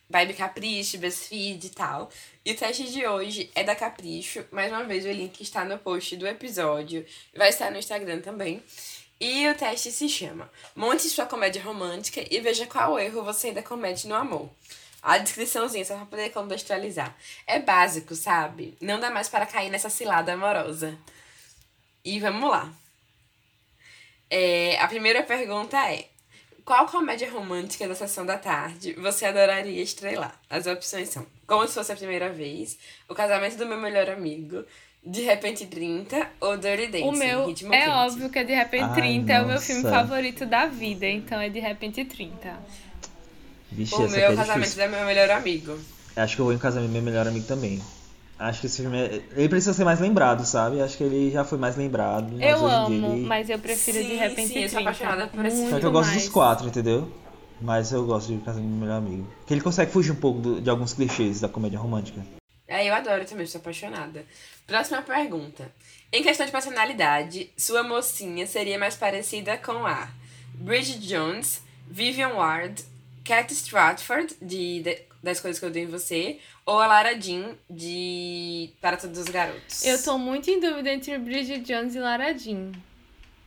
[0.08, 2.10] vibe capricho, BuzzFeed e tal.
[2.46, 4.46] E o teste de hoje é da Capricho.
[4.52, 7.06] Mais uma vez, o link está no post do episódio.
[7.36, 8.62] Vai estar no Instagram também.
[9.20, 13.62] E o teste se chama Monte sua comédia romântica e veja qual erro você ainda
[13.62, 14.50] comete no amor.
[15.02, 17.16] A descriçãozinha, só pra poder contextualizar.
[17.48, 18.78] É básico, sabe?
[18.82, 20.98] Não dá mais para cair nessa cilada amorosa.
[22.04, 22.70] E vamos lá.
[24.30, 26.06] É, a primeira pergunta é:
[26.66, 30.40] Qual comédia romântica da sessão da tarde você adoraria estrelar?
[30.50, 32.78] As opções são Como se fosse a primeira vez,
[33.08, 34.64] O casamento do meu melhor amigo,
[35.04, 37.08] De repente 30 ou Dirty Dancing.
[37.08, 37.90] O meu Ritmo é Quente.
[37.92, 39.96] óbvio que é De Repente Ai, 30, é o meu filme nossa.
[39.96, 42.60] favorito da vida, então é De Repente 30.
[43.72, 44.86] Vixe, O essa meu aqui é casamento difícil.
[44.86, 45.80] do meu melhor amigo.
[46.16, 47.82] Acho que eu vou em casamento do meu melhor amigo também.
[48.38, 49.22] Acho que esse filme é...
[49.36, 50.82] Ele precisa ser mais lembrado, sabe?
[50.82, 52.32] Acho que ele já foi mais lembrado.
[52.32, 53.26] mas Eu amo, ele...
[53.26, 54.70] mas eu prefiro De Sim, Repente sim, eu 30.
[54.70, 56.22] sou apaixonada por esse Muito Só que eu gosto mais.
[56.24, 57.12] dos quatro, entendeu?
[57.62, 59.28] Mas eu gosto de Casamento do Melhor Amigo.
[59.46, 62.22] Que ele consegue fugir um pouco do- de alguns clichês da comédia romântica.
[62.66, 64.24] É, eu adoro também, sou apaixonada.
[64.66, 65.70] Próxima pergunta.
[66.14, 70.08] Em questão de personalidade, sua mocinha seria mais parecida com a
[70.54, 72.82] Bridget Jones, Vivian Ward,
[73.30, 77.56] Cat Stratford, de, de- das coisas que eu dei em você, ou a Lara Jean,
[77.70, 79.84] de Para Todos os Garotos.
[79.86, 82.72] Eu tô muito em dúvida entre Bridget Jones e Lara Jean.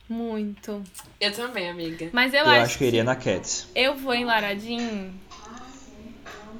[0.07, 0.83] Muito.
[1.19, 2.09] Eu também, amiga.
[2.13, 3.65] Mas eu, Eu, acho que eu iria na Cat.
[3.75, 5.11] eu vou em Lara Jean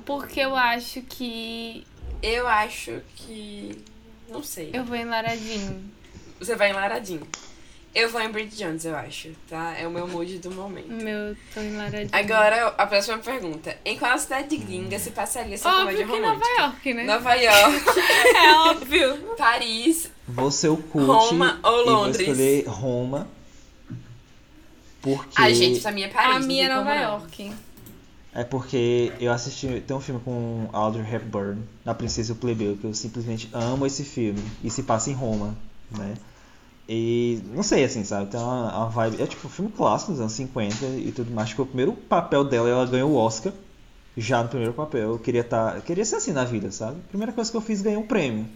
[0.05, 1.85] porque eu acho que
[2.21, 3.77] Eu acho que.
[4.29, 4.69] Não sei.
[4.73, 5.75] eu vou em Lara Jean.
[6.39, 7.19] Você vai em Lara Jean.
[7.95, 9.77] Eu vou em Bridget Jones, eu acho, tá?
[9.77, 10.87] É o meu mood do momento.
[10.87, 12.07] Meu, tô Jean.
[12.11, 13.77] Agora, a próxima pergunta.
[13.85, 16.49] Em qual cidade gringa se passaria essa comédia Óbvio que romântica?
[16.49, 17.03] Nova York, né?
[17.03, 17.99] Nova York,
[18.35, 19.35] É óbvio.
[19.37, 20.09] Paris.
[20.27, 22.27] Você o curte Roma ou e vou Londres?
[22.27, 23.27] escolher Roma.
[24.99, 25.35] Porque...
[25.35, 26.35] Ai, gente, pra mim é Paris.
[26.35, 26.95] A minha é Nova.
[26.95, 27.53] York.
[28.33, 29.83] É porque eu assisti.
[29.85, 33.85] Tem um filme com Audrey Hepburn, da Princesa e o Plebeu, que eu simplesmente amo
[33.85, 34.41] esse filme.
[34.63, 35.55] E se passa em Roma,
[35.91, 36.15] né?
[36.87, 38.29] E não sei, assim, sabe?
[38.29, 39.21] Tem uma, uma vibe.
[39.21, 41.47] É tipo um filme clássico dos anos 50 e tudo mais.
[41.47, 43.53] Acho que o primeiro papel dela, ela ganhou o Oscar.
[44.17, 45.11] Já no primeiro papel.
[45.11, 45.81] Eu queria estar.
[45.81, 46.99] queria ser assim na vida, sabe?
[47.09, 48.47] Primeira coisa que eu fiz, ganhei um prêmio.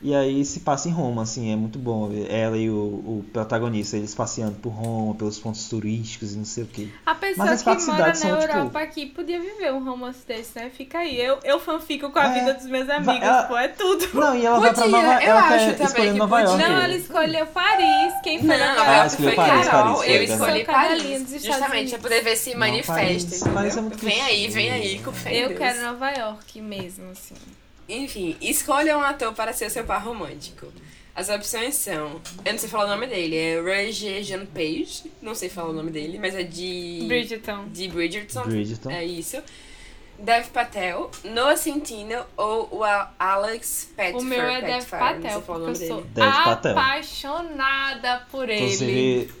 [0.00, 3.24] E aí se passa em Roma, assim, é muito bom ver ela e o, o
[3.32, 6.86] protagonista, eles passeando por Roma, pelos pontos turísticos e não sei o quê.
[7.04, 10.56] A pessoa as que mora na são, tipo- Europa aqui podia viver um romance desse,
[10.56, 10.70] né?
[10.70, 11.20] Fica aí.
[11.20, 14.08] Eu, eu fanfico com a É, vida dos meus amigos, ela- pô, é tudo.
[14.14, 16.36] Não, e ela vai pra Podia, Nova eu ela acho quer também escolher que Nova
[16.36, 16.48] podia.
[16.52, 16.62] York.
[16.72, 18.14] Não, ela escolheu Paris.
[18.22, 19.96] Quem foi Não, Nova ela Ah, York escolheu foi Paris, Carol.
[19.96, 21.42] Paris, eu escolhi Paris.
[21.42, 23.42] Justamente pra poder ver se Não, manifesta, Paris-?
[23.52, 27.34] Paris é muito vem aí, vem aí, com fé Eu quero Nova York mesmo, assim.
[27.88, 30.70] Enfim, escolha um ator para ser seu par romântico.
[31.14, 32.20] As opções são.
[32.44, 35.10] Eu não sei falar o nome dele, é Roger Jean Page.
[35.20, 37.04] Não sei falar o nome dele, mas é de.
[37.08, 37.66] Bridgeton.
[37.72, 38.42] De Bridgerton.
[38.44, 38.90] Bridgerton.
[38.90, 39.42] É isso.
[40.20, 44.16] Dev Patel, Noah Centino ou o Al- Alex Petfer.
[44.16, 46.00] O meu é Dev Patel, porque eu sou.
[46.02, 46.72] Dev Patel.
[46.72, 48.64] apaixonada por ele.
[48.64, 49.34] Inclusive,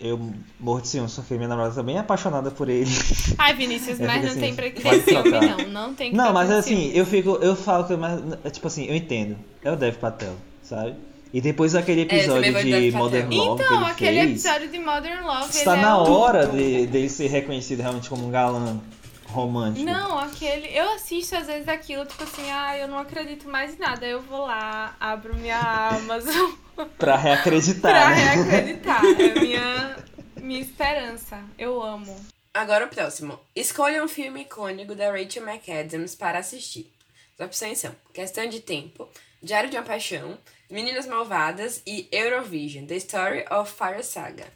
[0.00, 0.18] eu
[0.58, 2.90] morro de ciúmes, porque minha namorada também é apaixonada por ele.
[3.38, 5.68] Ai, Vinícius, Eu mas não assim, tem pra que ter ciúme, não.
[5.86, 6.98] Não tem que Não, mas tanto assim, ciúme.
[6.98, 7.30] eu fico.
[7.40, 7.96] Eu falo que.
[7.96, 9.36] Mas, é tipo assim, eu entendo.
[9.62, 10.94] É o Dev Patel, sabe?
[11.32, 12.96] E depois É, também episódio vou de.
[12.96, 16.10] Modern Love Então, que ele aquele fez, episódio de Modern Love, está é na um-
[16.12, 18.80] hora de, dele ser reconhecido realmente como um galã
[19.26, 19.84] romântico.
[19.84, 20.68] Não, aquele.
[20.76, 24.06] Eu assisto às vezes aquilo, tipo assim, ah, eu não acredito mais em nada.
[24.06, 25.58] Eu vou lá, abro minha
[25.96, 26.50] Amazon
[26.98, 27.80] Pra reacreditar.
[27.80, 28.14] pra né?
[28.14, 29.02] reacreditar.
[29.18, 29.96] É minha,
[30.36, 31.42] minha esperança.
[31.58, 32.14] Eu amo.
[32.52, 33.38] Agora o próximo.
[33.54, 36.92] Escolha um filme icônico da Rachel McAdams para assistir.
[37.38, 39.08] As opções são Questão de Tempo,
[39.42, 40.38] Diário de uma Paixão,
[40.70, 44.46] Meninas Malvadas e Eurovision, The Story of Fire Saga.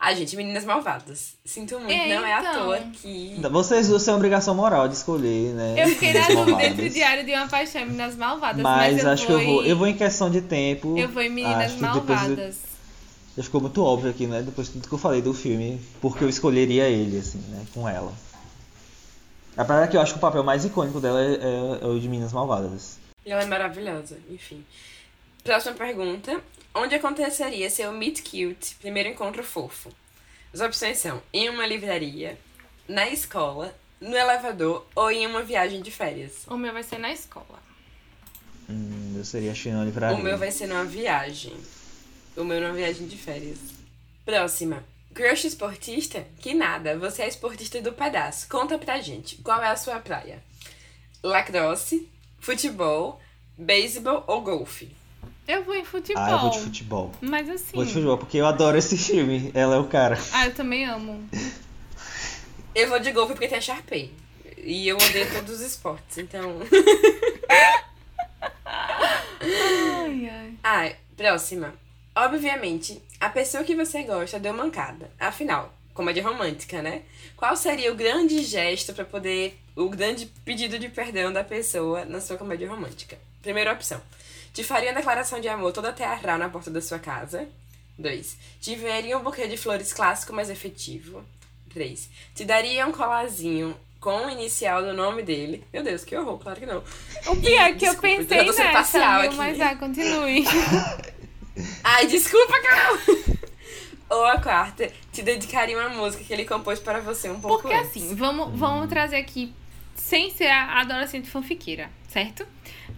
[0.00, 1.34] Ah, gente, Meninas Malvadas.
[1.44, 2.54] Sinto muito, É, não é à então.
[2.66, 3.36] toa que...
[3.50, 5.74] Vocês duas têm obrigação moral de escolher, né?
[5.76, 6.66] Eu fiquei na dúvida malvadas.
[6.70, 9.46] entre Diário de uma Paixão e Meninas Malvadas, mas, Mas, eu acho vou que eu
[9.54, 9.64] vou.
[9.64, 10.96] em- Eu vou em questão de tempo.
[10.96, 12.58] Eu vou em Meninas Malvadas.
[13.36, 14.40] Já ficou muito óbvio aqui, né?
[14.42, 17.64] Depois de tudo que eu falei do filme, porque eu escolheria ele, assim, né?
[17.74, 18.12] Com ela.
[19.56, 21.86] A parada é que eu acho que o papel mais icônico dela é, é- é
[21.86, 22.98] o de Minas Malvadas.
[23.26, 24.64] E ela é maravilhosa, enfim.
[25.42, 26.40] Próxima pergunta.
[26.74, 29.90] Onde aconteceria seu Meet Cute, primeiro encontro fofo?
[30.52, 32.38] As opções são em uma livraria,
[32.86, 36.46] na escola, no elevador ou em uma viagem de férias.
[36.46, 37.58] O meu vai ser na escola.
[38.68, 40.16] Hum, eu seria China Livraria.
[40.16, 41.56] O meu vai ser numa viagem.
[42.36, 43.58] O meu numa viagem de férias.
[44.24, 44.84] Próxima.
[45.14, 46.24] Crush esportista?
[46.40, 48.46] Que nada, você é esportista do pedaço.
[48.48, 50.42] Conta pra gente, qual é a sua praia?
[51.22, 52.08] Lacrosse,
[52.38, 53.20] futebol,
[53.56, 54.94] beisebol ou golfe?
[55.48, 56.22] Eu vou em futebol.
[56.22, 57.10] Ah, eu vou de futebol.
[57.22, 57.74] Mas assim.
[57.74, 59.50] Vou de futebol, porque eu adoro esse filme.
[59.54, 60.18] Ela é o cara.
[60.30, 61.26] Ah, eu também amo.
[62.74, 64.12] Eu vou de golfe porque tem a Sharpay.
[64.58, 66.60] E eu odeio todos os esportes, então.
[69.40, 70.54] Ai, ai.
[70.62, 71.72] Ah, próxima.
[72.14, 75.10] Obviamente, a pessoa que você gosta deu mancada.
[75.18, 77.02] Afinal, comédia romântica, né?
[77.36, 79.58] Qual seria o grande gesto pra poder.
[79.74, 83.16] O grande pedido de perdão da pessoa na sua comédia romântica?
[83.40, 84.02] Primeira opção.
[84.52, 87.48] Te faria uma declaração de amor toda teatral na porta da sua casa.
[87.98, 88.36] 2.
[88.60, 91.24] Te enviaria um buquê de flores clássico, mas efetivo.
[91.72, 92.08] 3.
[92.34, 95.64] Te daria um colazinho com o inicial do nome dele.
[95.72, 96.82] Meu Deus, que horror, claro que não.
[97.26, 99.32] O pior é que eu pensei eu nessa, viu?
[99.32, 100.44] mas ah, continue.
[101.82, 102.98] Ai, desculpa, Carol!
[104.10, 107.76] Ou a quarta, te dedicaria uma música que ele compôs para você um pouco Porque
[107.76, 107.90] antes.
[107.90, 109.52] assim, vamos, vamos trazer aqui,
[109.94, 112.46] sem ser a adolescente fanfiqueira, certo?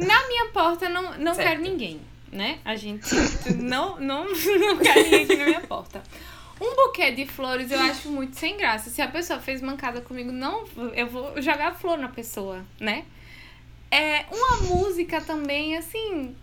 [0.07, 1.48] Na minha porta não, não Certo.
[1.48, 2.01] quero ninguém,
[2.32, 2.59] né?
[2.64, 3.09] A gente
[3.57, 4.24] não, não,
[4.59, 6.03] não quer ninguém aqui na minha porta.
[6.61, 8.90] Um buquê de flores eu acho muito sem graça.
[8.90, 13.05] Se a pessoa fez mancada comigo, não, eu vou jogar flor na pessoa, né?
[13.90, 16.36] É uma música também, assim.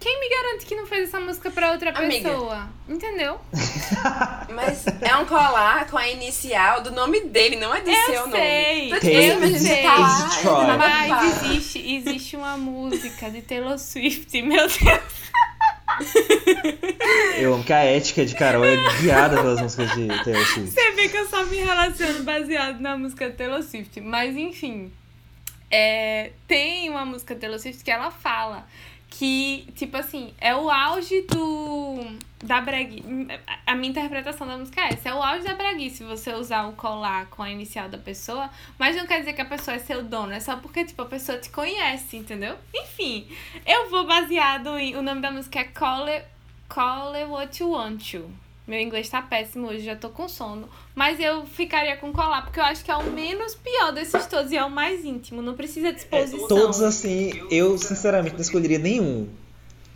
[0.00, 2.28] Quem me garante que não fez essa música pra outra Amiga.
[2.30, 2.68] pessoa?
[2.88, 3.40] Entendeu?
[4.54, 8.30] Mas é um colar com a inicial do nome dele, não é do Eu seu
[8.30, 9.00] sei, nome.
[9.00, 9.82] Tipo eu sei.
[9.82, 15.28] tá lá, Mas existe, existe uma música de Taylor Swift, meu Deus.
[17.36, 20.70] Eu amo que a ética de Carol é guiada pelas músicas de Taylor Swift.
[20.70, 24.00] Você vê que eu só me relaciono baseado na música Taylor Swift.
[24.00, 24.92] Mas enfim.
[25.70, 28.66] é, tem uma música Taylor Swift que ela fala
[29.10, 32.28] que, tipo assim, é o auge do.
[32.44, 33.02] Da breguice.
[33.66, 36.72] A minha interpretação da música é essa: é o auge da breguice você usar o
[36.72, 38.48] colar com a inicial da pessoa,
[38.78, 41.06] mas não quer dizer que a pessoa é seu dono, é só porque, tipo, a
[41.06, 42.56] pessoa te conhece, entendeu?
[42.72, 43.26] Enfim,
[43.66, 44.94] eu vou baseado em.
[44.94, 46.26] O nome da música é Call It,
[46.68, 48.47] Call It What You Want To.
[48.68, 50.68] Meu inglês tá péssimo hoje, já tô com sono.
[50.94, 54.52] Mas eu ficaria com colar, porque eu acho que é o menos pior desses todos
[54.52, 55.40] e é o mais íntimo.
[55.40, 56.46] Não precisa de exposição.
[56.46, 59.26] Todos assim, eu sinceramente não escolheria nenhum.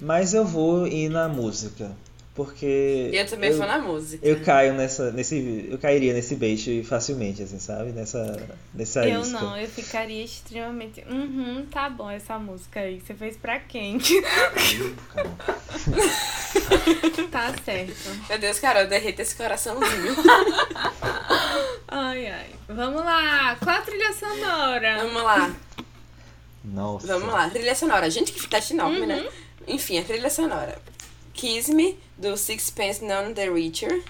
[0.01, 1.95] Mas eu vou ir na música.
[2.35, 3.11] Porque.
[3.13, 4.27] Eu também vou na música.
[4.27, 5.13] Eu caio nessa.
[5.13, 7.93] Nesse, eu cairia nesse bait facilmente, assim, sabe?
[7.93, 9.39] Nessa, nessa Eu isca.
[9.39, 11.05] não, eu ficaria extremamente.
[11.07, 13.01] Uhum, tá bom essa música aí.
[13.01, 13.99] Você fez pra quem?
[17.31, 17.95] tá certo.
[18.29, 20.17] Meu Deus, Carol, derreta esse coraçãozinho.
[21.95, 22.47] Ai, ai.
[22.69, 23.55] Vamos lá.
[23.63, 24.97] Qual a trilha sonora?
[25.03, 25.55] Vamos lá,
[26.65, 27.07] Nossa.
[27.07, 27.51] vamos lá.
[27.51, 28.09] Trilha sonora.
[28.09, 29.29] Gente, que flash enorme, né?
[29.69, 30.79] Enfim, a trilha sonora.
[31.35, 34.03] Kiss Me, do Sixpence None the Richer.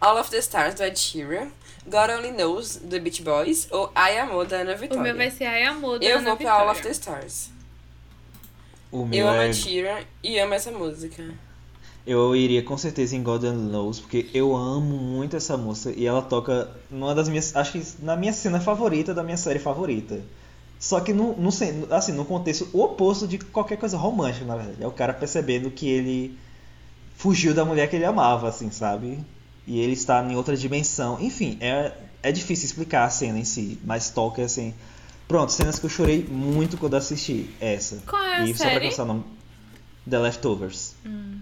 [0.00, 1.48] All of the Stars, do Ed Sheeran.
[1.86, 3.68] God Only Knows, do Beach Boys.
[3.70, 5.02] Ou Ai Amor, da Ana O Vitória.
[5.02, 6.90] meu vai ser Ai Amor da Eu Ana vou pra All of the.
[6.90, 7.50] Stars.
[8.90, 9.46] O Eu meu amo é.
[9.48, 11.22] Ed Sheeran e amo essa música.
[12.06, 16.04] Eu iria com certeza em God Only Knows, porque eu amo muito essa música e
[16.06, 17.54] ela toca numa das minhas.
[17.56, 20.20] Acho que na minha cena favorita da minha série favorita.
[20.78, 21.48] Só que no, no,
[21.90, 24.82] assim, no contexto oposto de qualquer coisa romântica, na verdade.
[24.82, 26.38] É o cara percebendo que ele
[27.24, 29.18] fugiu da mulher que ele amava, assim, sabe?
[29.66, 31.18] E ele está em outra dimensão.
[31.18, 31.90] Enfim, é,
[32.22, 34.74] é difícil explicar a cena em si, mas toca assim.
[35.26, 37.48] Pronto, cenas que eu chorei muito quando assisti.
[37.58, 38.02] Essa.
[38.06, 38.86] Qual é a e só pra série?
[38.88, 39.24] constar o nome.
[40.08, 40.96] The Leftovers.
[41.06, 41.40] Hum.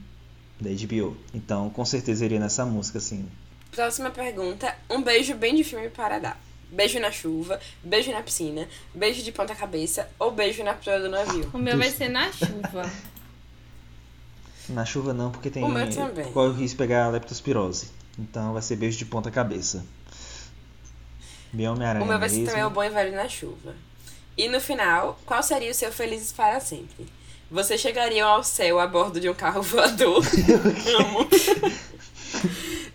[0.60, 1.16] Da HBO.
[1.34, 3.28] Então, com certeza iria nessa música, assim.
[3.72, 4.72] Próxima pergunta.
[4.88, 6.40] Um beijo bem de filme para dar.
[6.70, 11.08] Beijo na chuva, beijo na piscina, beijo de ponta cabeça ou beijo na proa do
[11.08, 11.50] navio.
[11.52, 12.88] O meu vai ser na chuva.
[14.72, 15.62] Na chuva não, porque tem.
[15.62, 16.32] O meu também.
[16.32, 17.90] Corre o risco de pegar leptospirose.
[18.18, 19.84] Então vai ser beijo de ponta cabeça.
[21.52, 22.04] Bem Homem-Aranha.
[22.04, 23.74] O meu vai ser também o bom e velho na chuva.
[24.36, 27.06] E no final, qual seria o seu felizes para sempre?
[27.50, 30.24] Você chegaria ao céu a bordo de um carro voador.
[30.98, 31.28] Amo.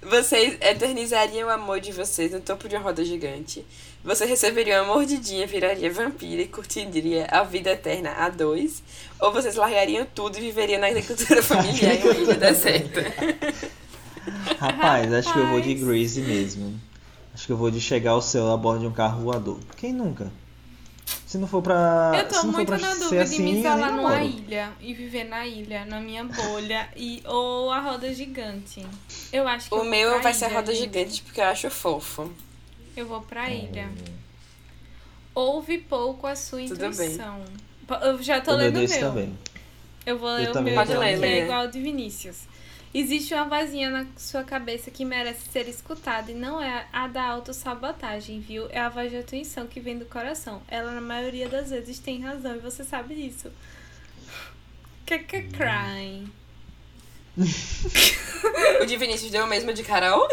[0.01, 3.63] Vocês eternizariam o amor de vocês no topo de uma roda gigante.
[4.07, 8.81] Você receberia uma mordidinha, viraria vampira e curtiria a vida eterna a dois.
[9.19, 13.01] Ou vocês largariam tudo e viveriam na agricultura familiar em uma ilha deserta.
[14.57, 15.73] Rapaz, acho que eu vou de.
[15.73, 16.79] Grace mesmo.
[17.33, 19.59] Acho que eu vou de chegar ao céu a bordo de um carro voador.
[19.75, 20.31] Quem nunca?
[21.25, 22.13] Se não for pra.
[22.15, 24.71] Eu tô se não for muito na dúvida assim, de me eu isolar numa ilha
[24.79, 28.87] e viver na ilha, na minha bolha, e, ou a roda gigante.
[29.33, 30.83] Eu acho que O meu vai ser a roda gente.
[30.85, 32.31] gigante porque eu acho fofo.
[32.97, 33.89] Eu vou pra ilha.
[35.35, 37.43] Ouve pouco a sua Tudo intuição.
[38.01, 39.09] Eu já tô O meu lendo o desse meu.
[39.09, 39.37] também.
[40.05, 42.37] Eu vou Eu ler o também meu, Pode ler, que é igual ao de Vinícius.
[42.93, 47.23] Existe uma vozinha na sua cabeça que merece ser escutada e não é a da
[47.23, 48.67] autossabotagem, viu?
[48.71, 50.61] É a voz da intuição que vem do coração.
[50.67, 53.51] Ela, na maioria das vezes, tem razão e você sabe disso.
[55.05, 56.31] Kaka crying.
[58.81, 60.27] O de Vinícius deu o mesmo de Carol?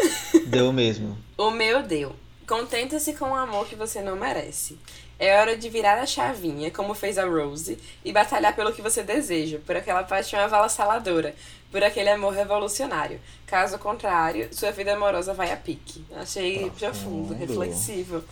[0.47, 1.17] Deu mesmo.
[1.37, 2.15] O meu deu.
[2.47, 4.77] Contenta-se com o amor que você não merece.
[5.17, 9.01] É hora de virar a chavinha, como fez a Rose, e batalhar pelo que você
[9.01, 11.33] deseja, por aquela paixão avassaladora,
[11.71, 13.19] por aquele amor revolucionário.
[13.47, 16.05] Caso contrário, sua vida amorosa vai a pique.
[16.15, 17.33] Achei profundo, Profundo.
[17.33, 18.23] reflexivo.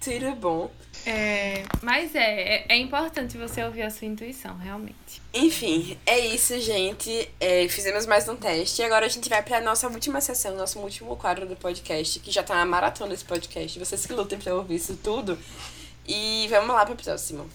[0.00, 0.70] Tudo bom.
[1.10, 5.22] É, mas é, é, é importante você ouvir a sua intuição, realmente.
[5.32, 7.30] Enfim, é isso, gente.
[7.40, 8.82] É, fizemos mais um teste.
[8.82, 12.30] E agora a gente vai pra nossa última sessão, nosso último quadro do podcast, que
[12.30, 13.78] já tá na maratona desse podcast.
[13.78, 15.38] Vocês que lutem pra ouvir isso tudo.
[16.06, 17.48] E vamos lá pro próximo.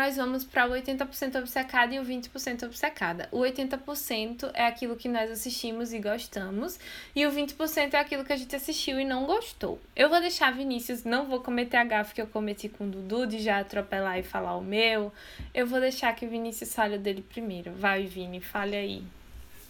[0.00, 3.28] Nós vamos para o 80% obcecada e o 20% obcecada.
[3.30, 6.78] O 80% é aquilo que nós assistimos e gostamos,
[7.14, 9.78] e o 20% é aquilo que a gente assistiu e não gostou.
[9.94, 13.26] Eu vou deixar Vinícius, não vou cometer a gafe que eu cometi com o Dudu
[13.26, 15.12] de já atropelar e falar o meu.
[15.52, 17.70] Eu vou deixar que o Vinícius fale dele primeiro.
[17.74, 19.04] Vai, Vini, fale aí.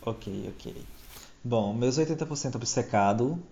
[0.00, 0.76] Ok, ok.
[1.42, 3.42] Bom, meus 80% obcecado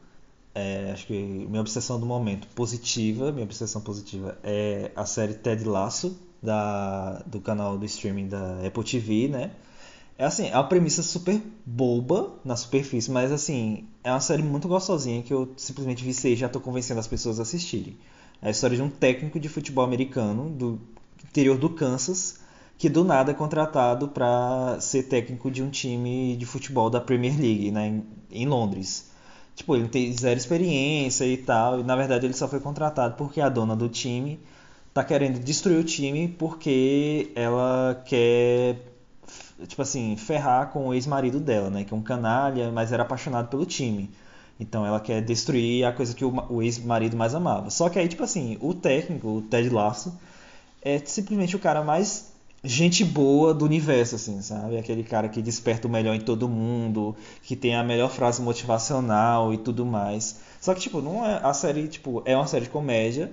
[0.55, 5.65] é, acho que minha obsessão do momento positiva, minha obsessão positiva é a série Ted
[5.65, 9.51] Lasso da, do canal do streaming da Apple TV, né?
[10.17, 14.67] É assim, é uma premissa super boba na superfície, mas assim, é uma série muito
[14.67, 17.97] gostosinha que eu simplesmente vi e já tô convencendo as pessoas a assistirem.
[18.43, 20.81] É a história de um técnico de futebol americano do
[21.25, 22.41] interior do Kansas
[22.79, 27.37] que do nada é contratado para ser técnico de um time de futebol da Premier
[27.37, 29.11] League, né, em, Londres.
[29.57, 31.81] Tipo, ele tem zero experiência e tal.
[31.81, 34.39] E na verdade ele só foi contratado porque a dona do time
[34.99, 38.77] tá querendo destruir o time porque ela quer,
[39.67, 41.85] tipo assim, ferrar com o ex-marido dela, né?
[41.85, 44.11] Que é um canalha, mas era apaixonado pelo time.
[44.59, 47.71] Então ela quer destruir a coisa que o, o ex-marido mais amava.
[47.71, 50.19] Só que aí, tipo assim, o técnico, o Ted Lasso,
[50.83, 52.33] é simplesmente o cara mais
[52.65, 54.79] gente boa do universo, assim, sabe?
[54.79, 59.55] Aquele cara que desperta o melhor em todo mundo, que tem a melhor frase motivacional
[59.55, 60.41] e tudo mais.
[60.61, 63.33] Só que, tipo, não é a série, tipo, é uma série de comédia,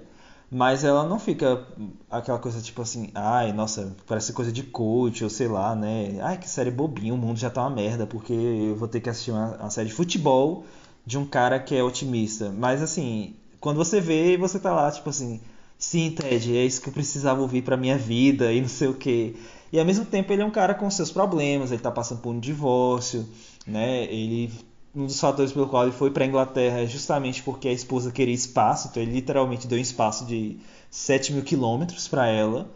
[0.51, 1.65] mas ela não fica
[2.09, 6.19] aquela coisa tipo assim, ai, nossa, parece coisa de coach, ou sei lá, né?
[6.21, 9.09] Ai, que série bobinha, o mundo já tá uma merda, porque eu vou ter que
[9.09, 10.65] assistir uma, uma série de futebol
[11.05, 12.51] de um cara que é otimista.
[12.51, 15.41] Mas assim, quando você vê, você tá lá, tipo assim,
[15.77, 18.93] sim, Ted, é isso que eu precisava ouvir para minha vida e não sei o
[18.93, 19.35] quê.
[19.71, 22.29] E ao mesmo tempo ele é um cara com seus problemas, ele tá passando por
[22.29, 23.27] um divórcio,
[23.67, 24.03] né?
[24.05, 24.51] Ele
[24.95, 28.33] um dos fatores pelo qual ele foi para Inglaterra é justamente porque a esposa queria
[28.33, 30.57] espaço, então ele literalmente deu um espaço de
[30.89, 32.69] 7 mil quilômetros para ela,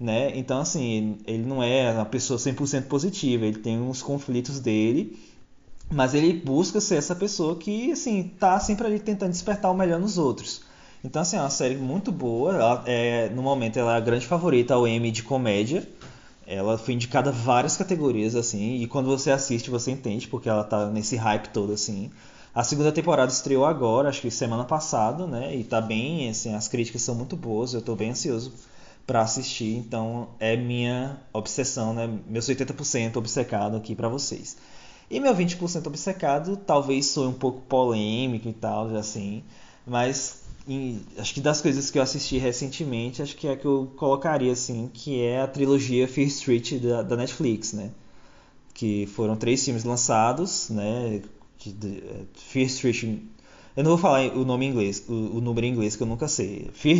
[0.00, 0.36] né?
[0.36, 5.18] Então, assim, ele não é uma pessoa 100% positiva, ele tem uns conflitos dele,
[5.90, 10.00] mas ele busca ser essa pessoa que, assim, tá sempre ali tentando despertar o melhor
[10.00, 10.62] nos outros.
[11.04, 12.54] Então, assim, é uma série muito boa.
[12.54, 15.86] Ela, é, no momento, ela é a grande favorita ao Emmy de comédia.
[16.46, 20.88] Ela foi indicada várias categorias, assim, e quando você assiste, você entende, porque ela tá
[20.88, 22.10] nesse hype todo, assim.
[22.54, 25.54] A segunda temporada estreou agora, acho que semana passada, né?
[25.54, 28.54] E tá bem, assim, as críticas são muito boas, eu tô bem ansioso
[29.06, 32.08] para assistir, então é minha obsessão, né?
[32.28, 34.56] Meus 80% obcecado aqui para vocês.
[35.10, 39.44] E meu 20% obcecado talvez soe um pouco polêmico e tal, assim,
[39.86, 40.45] mas
[41.18, 44.52] acho que das coisas que eu assisti recentemente, acho que é a que eu colocaria
[44.52, 47.90] assim, que é a trilogia Fear Street da, da Netflix, né?
[48.74, 51.22] Que foram três filmes lançados, né?
[51.58, 53.04] De, de, é, Fear Street.
[53.76, 56.06] Eu não vou falar o nome em inglês, o, o número em inglês que eu
[56.06, 56.68] nunca sei.
[56.72, 56.98] Fear,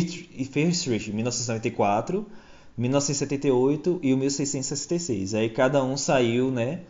[0.49, 2.25] Fear Street, 1994,
[2.77, 5.33] 1978 e o 1666.
[5.33, 6.81] Aí cada um saiu, né?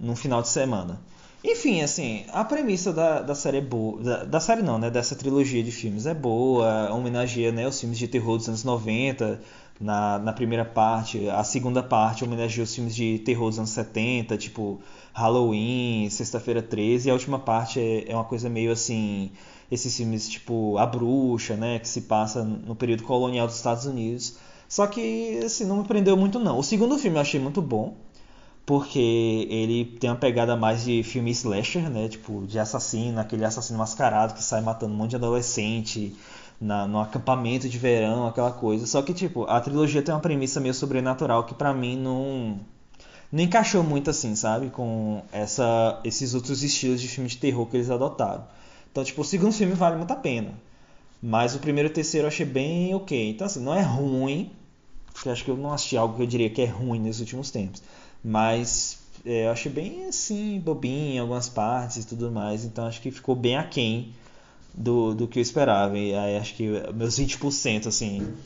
[0.00, 1.00] Num final de semana.
[1.44, 4.00] Enfim, assim, a premissa da, da série é boa.
[4.00, 4.90] Da, da, série não, né?
[4.90, 9.40] Dessa trilogia de filmes é boa, homenageia né, os filmes de terror dos anos 90
[9.80, 11.28] na, na primeira parte.
[11.28, 14.80] A segunda parte homenageia os filmes de terror dos anos 70, tipo
[15.12, 17.08] Halloween, Sexta-feira 13.
[17.08, 19.32] E a última parte é, é uma coisa meio assim.
[19.70, 21.80] Esses filmes tipo A Bruxa, né?
[21.80, 24.36] Que se passa no período colonial dos Estados Unidos.
[24.68, 26.58] Só que, assim, não me prendeu muito não.
[26.58, 27.94] O segundo filme eu achei muito bom
[28.64, 32.08] porque ele tem uma pegada mais de filme slasher, né?
[32.08, 36.14] Tipo, de assassino, aquele assassino mascarado que sai matando um monte de adolescente
[36.60, 38.86] na, no acampamento de verão, aquela coisa.
[38.86, 42.60] Só que, tipo, a trilogia tem uma premissa meio sobrenatural que pra mim não.
[43.32, 44.68] Não encaixou muito assim, sabe?
[44.70, 48.44] Com essa, esses outros estilos de filme de terror que eles adotaram.
[48.90, 50.52] Então, tipo, o segundo filme vale muito a pena.
[51.22, 53.30] Mas o primeiro e o terceiro eu achei bem ok.
[53.30, 54.50] Então, assim, não é ruim.
[55.12, 57.50] Porque acho que eu não assisti algo que eu diria que é ruim nos últimos
[57.50, 57.82] tempos.
[58.24, 62.64] Mas é, eu achei bem assim, bobinho em algumas partes e tudo mais.
[62.64, 64.14] Então acho que ficou bem aquém
[64.74, 65.98] do, do que eu esperava.
[65.98, 68.36] E aí acho que meus 20% assim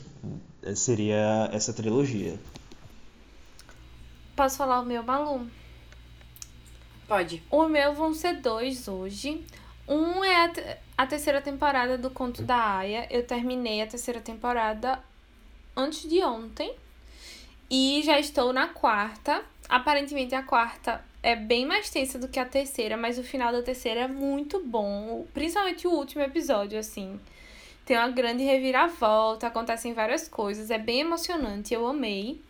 [0.75, 2.39] seria essa trilogia.
[4.35, 5.47] Posso falar o meu, Malu?
[7.07, 7.41] Pode.
[7.49, 9.43] O meu vão ser dois hoje.
[9.87, 13.07] Um é a, a terceira temporada do Conto da Aya.
[13.09, 14.99] Eu terminei a terceira temporada
[15.75, 16.75] antes de ontem.
[17.69, 19.43] E já estou na quarta.
[19.69, 23.61] Aparentemente a quarta é bem mais tensa do que a terceira, mas o final da
[23.61, 25.25] terceira é muito bom.
[25.33, 27.19] Principalmente o último episódio, assim.
[27.85, 32.41] Tem uma grande reviravolta, acontecem várias coisas, é bem emocionante, eu amei.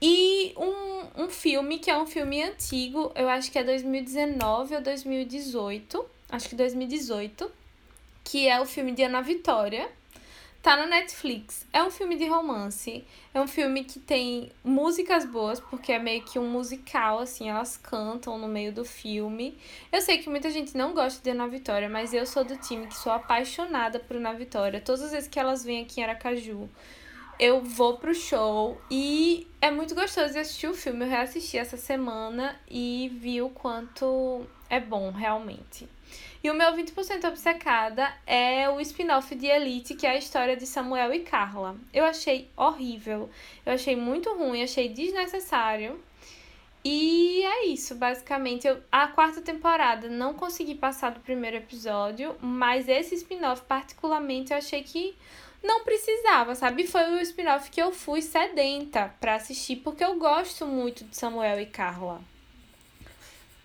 [0.00, 4.80] E um, um filme que é um filme antigo, eu acho que é 2019 ou
[4.80, 7.50] 2018, acho que 2018,
[8.22, 9.90] que é o filme de Ana Vitória.
[10.60, 11.64] Tá na Netflix.
[11.72, 13.04] É um filme de romance.
[13.32, 17.76] É um filme que tem músicas boas, porque é meio que um musical, assim, elas
[17.76, 19.56] cantam no meio do filme.
[19.92, 22.88] Eu sei que muita gente não gosta de Ana Vitória, mas eu sou do time
[22.88, 24.80] que sou apaixonada por Ana Vitória.
[24.80, 26.68] Todas as vezes que elas vêm aqui em Aracaju,
[27.38, 31.04] eu vou pro show e é muito gostoso de assistir o filme.
[31.04, 35.88] Eu reassisti essa semana e vi o quanto é bom, realmente.
[36.42, 40.66] E o meu 20% obcecada é o spin-off de Elite, que é a história de
[40.66, 41.76] Samuel e Carla.
[41.92, 43.28] Eu achei horrível,
[43.66, 46.00] eu achei muito ruim, achei desnecessário.
[46.84, 48.68] E é isso, basicamente.
[48.68, 54.58] Eu, a quarta temporada não consegui passar do primeiro episódio, mas esse spin-off, particularmente, eu
[54.58, 55.16] achei que
[55.60, 56.86] não precisava, sabe?
[56.86, 61.60] Foi o spin-off que eu fui sedenta para assistir, porque eu gosto muito de Samuel
[61.60, 62.22] e Carla.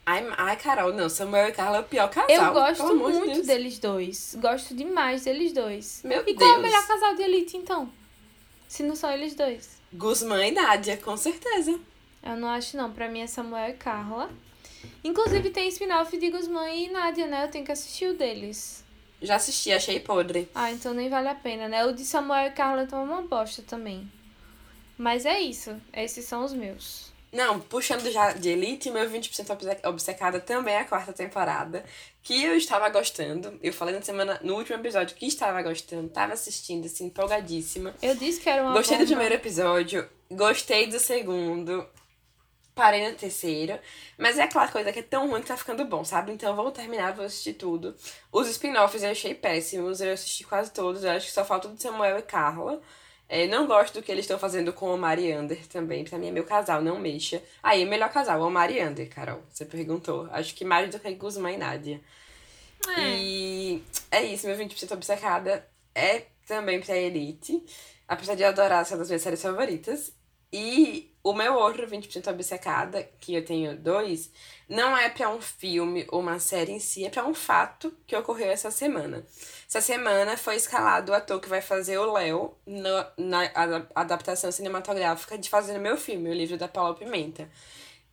[0.05, 1.07] Ai, ai, Carol, não.
[1.07, 2.29] Samuel e Carla é o pior casal.
[2.29, 3.47] Eu gosto de muito Deus.
[3.47, 4.35] deles dois.
[4.39, 6.01] Gosto demais deles dois.
[6.03, 6.67] Meu e qual é o Deus.
[6.71, 7.89] melhor casal de Elite, então?
[8.67, 9.81] Se não são eles dois.
[9.93, 11.79] Guzmán e Nádia, com certeza.
[12.21, 12.91] Eu não acho, não.
[12.91, 14.29] Pra mim é Samuel e Carla.
[15.03, 17.45] Inclusive tem spin-off de Guzmán e Nádia, né?
[17.45, 18.83] Eu tenho que assistir o deles.
[19.21, 20.49] Já assisti, achei podre.
[20.53, 21.85] Ah, então nem vale a pena, né?
[21.85, 24.11] O de Samuel e Carla então é uma bosta também.
[24.97, 25.79] Mas é isso.
[25.93, 27.12] Esses são os meus.
[27.33, 31.83] Não, puxando já de Elite, meu 20% obce- obcecada também é a quarta temporada,
[32.21, 33.59] que eu estava gostando.
[33.61, 37.95] Eu falei na semana, no último episódio que estava gostando, estava assistindo, assim, empolgadíssima.
[38.03, 39.09] Eu disse que era uma Gostei do bomba.
[39.15, 41.83] primeiro episódio, gostei do segundo,
[42.75, 43.79] parei no terceiro.
[44.17, 46.31] Mas é aquela coisa que é tão ruim que tá ficando bom, sabe?
[46.31, 47.95] Então eu vou terminar, vou assistir tudo.
[48.31, 51.73] Os spin-offs eu achei péssimos, eu assisti quase todos, eu acho que só falta o
[51.75, 52.79] de Samuel e Carla.
[53.35, 55.33] É, não gosto do que eles estão fazendo com o Omar e
[55.67, 56.03] também.
[56.03, 57.41] Pra mim é meu casal, não mexa.
[57.63, 59.41] Aí, melhor casal, Omar e Carol.
[59.49, 60.27] Você perguntou.
[60.31, 61.99] Acho que mais do que Guzmán e Nádia.
[62.95, 63.01] É.
[63.01, 67.65] E é isso, meu 20% obcecada é também pra Elite.
[68.07, 70.13] Apesar de eu adorar ser uma das minhas séries favoritas.
[70.55, 74.29] E o meu outro 20% obcecada, que eu tenho dois,
[74.69, 78.15] não é pra um filme ou uma série em si, é pra um fato que
[78.15, 79.25] ocorreu essa semana.
[79.73, 82.55] Essa semana foi escalado o ator que vai fazer o Léo
[83.17, 87.49] na ada- adaptação cinematográfica de Fazendo Meu Filme, o livro da Paula Pimenta.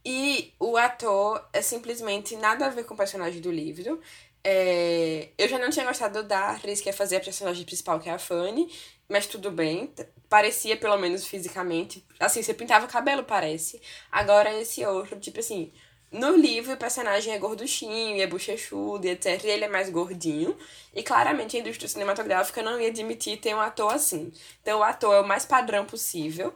[0.02, 4.00] E o ator é simplesmente nada a ver com o personagem do livro.
[4.42, 8.08] É, eu já não tinha gostado da atriz que ia fazer a personagem principal, que
[8.08, 8.72] é a Fanny,
[9.06, 9.92] mas tudo bem.
[10.30, 12.02] Parecia, pelo menos fisicamente.
[12.18, 13.82] Assim, você pintava o cabelo, parece.
[14.10, 15.70] Agora esse outro, tipo assim.
[16.12, 19.44] No livro, o personagem é gorduchinho, e é bochechudo, e etc.
[19.44, 20.56] E ele é mais gordinho.
[20.92, 24.32] E claramente a indústria cinematográfica não ia admitir ter um ator assim.
[24.60, 26.52] Então o ator é o mais padrão possível.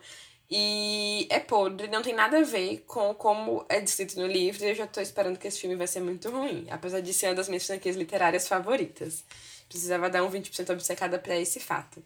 [0.50, 4.64] E é podre, não tem nada a ver com como é descrito no livro.
[4.64, 6.66] E eu já tô esperando que esse filme vai ser muito ruim.
[6.70, 9.24] Apesar de ser uma das minhas franquias literárias favoritas.
[9.68, 12.02] Precisava dar um 20% obcecada pra esse fato.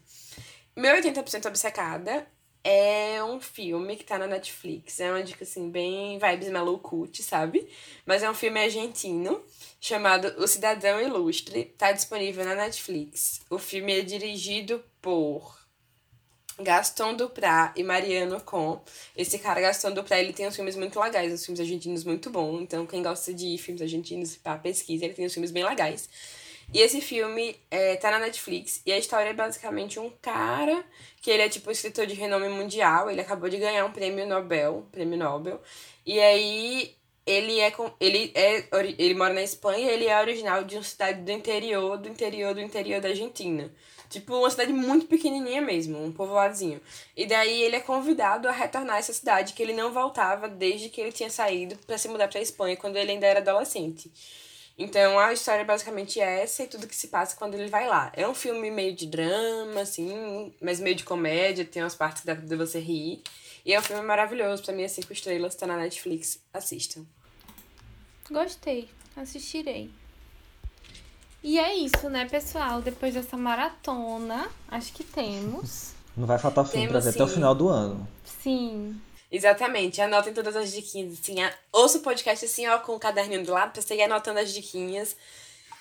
[0.75, 2.27] Meu 80% obcecada
[2.63, 4.99] é um filme que tá na Netflix.
[4.99, 7.67] É uma dica, assim, bem vibes malucute, sabe?
[8.05, 9.41] Mas é um filme argentino
[9.79, 11.65] chamado O Cidadão Ilustre.
[11.77, 13.41] Tá disponível na Netflix.
[13.49, 15.57] O filme é dirigido por
[16.61, 18.81] Gaston Duprat e Mariano Com.
[19.15, 22.61] Esse cara, Gaston Duprat, ele tem uns filmes muito legais, uns filmes argentinos muito bons.
[22.61, 26.09] Então, quem gosta de filmes argentinos, pá, pesquisa, ele tem uns filmes bem legais.
[26.73, 28.81] E esse filme é, tá na Netflix.
[28.85, 30.83] E a história é basicamente um cara
[31.21, 33.09] que ele é tipo escritor de renome mundial.
[33.09, 35.59] Ele acabou de ganhar um prêmio Nobel, prêmio Nobel.
[36.05, 36.95] E aí
[37.25, 38.65] ele é com- ele é
[38.97, 42.61] ele mora na Espanha, ele é original de uma cidade do interior, do interior do
[42.61, 43.71] interior da Argentina.
[44.09, 46.81] Tipo, uma cidade muito pequenininha mesmo, um povoadozinho.
[47.15, 50.89] E daí ele é convidado a retornar a essa cidade que ele não voltava desde
[50.89, 54.11] que ele tinha saído para se mudar para Espanha quando ele ainda era adolescente.
[54.79, 58.13] Então a história é basicamente essa e tudo que se passa quando ele vai lá.
[58.15, 62.27] É um filme meio de drama, assim, mas meio de comédia, tem umas partes que
[62.27, 63.21] dá pra você rir.
[63.65, 66.39] E é um filme maravilhoso, pra mim é cinco estrelas, tá na Netflix.
[66.53, 67.05] Assistam.
[68.31, 68.87] Gostei,
[69.17, 69.91] assistirei.
[71.43, 72.81] E é isso, né, pessoal?
[72.81, 75.91] Depois dessa maratona, acho que temos.
[76.15, 78.07] Não vai faltar filme pra Temos ver até o final do ano.
[78.41, 78.99] Sim.
[79.31, 81.35] Exatamente, anotem todas as diquinhas, assim,
[81.71, 84.51] ouça o podcast assim, ó, com o caderninho do lado, pra você ir anotando as
[84.51, 85.15] diquinhas.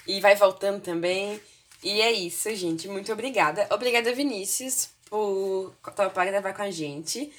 [0.07, 1.41] E vai voltando também.
[1.83, 2.89] E é isso, gente.
[2.89, 3.67] Muito obrigada.
[3.71, 7.33] Obrigada, Vinícius, por topar gravar com a gente.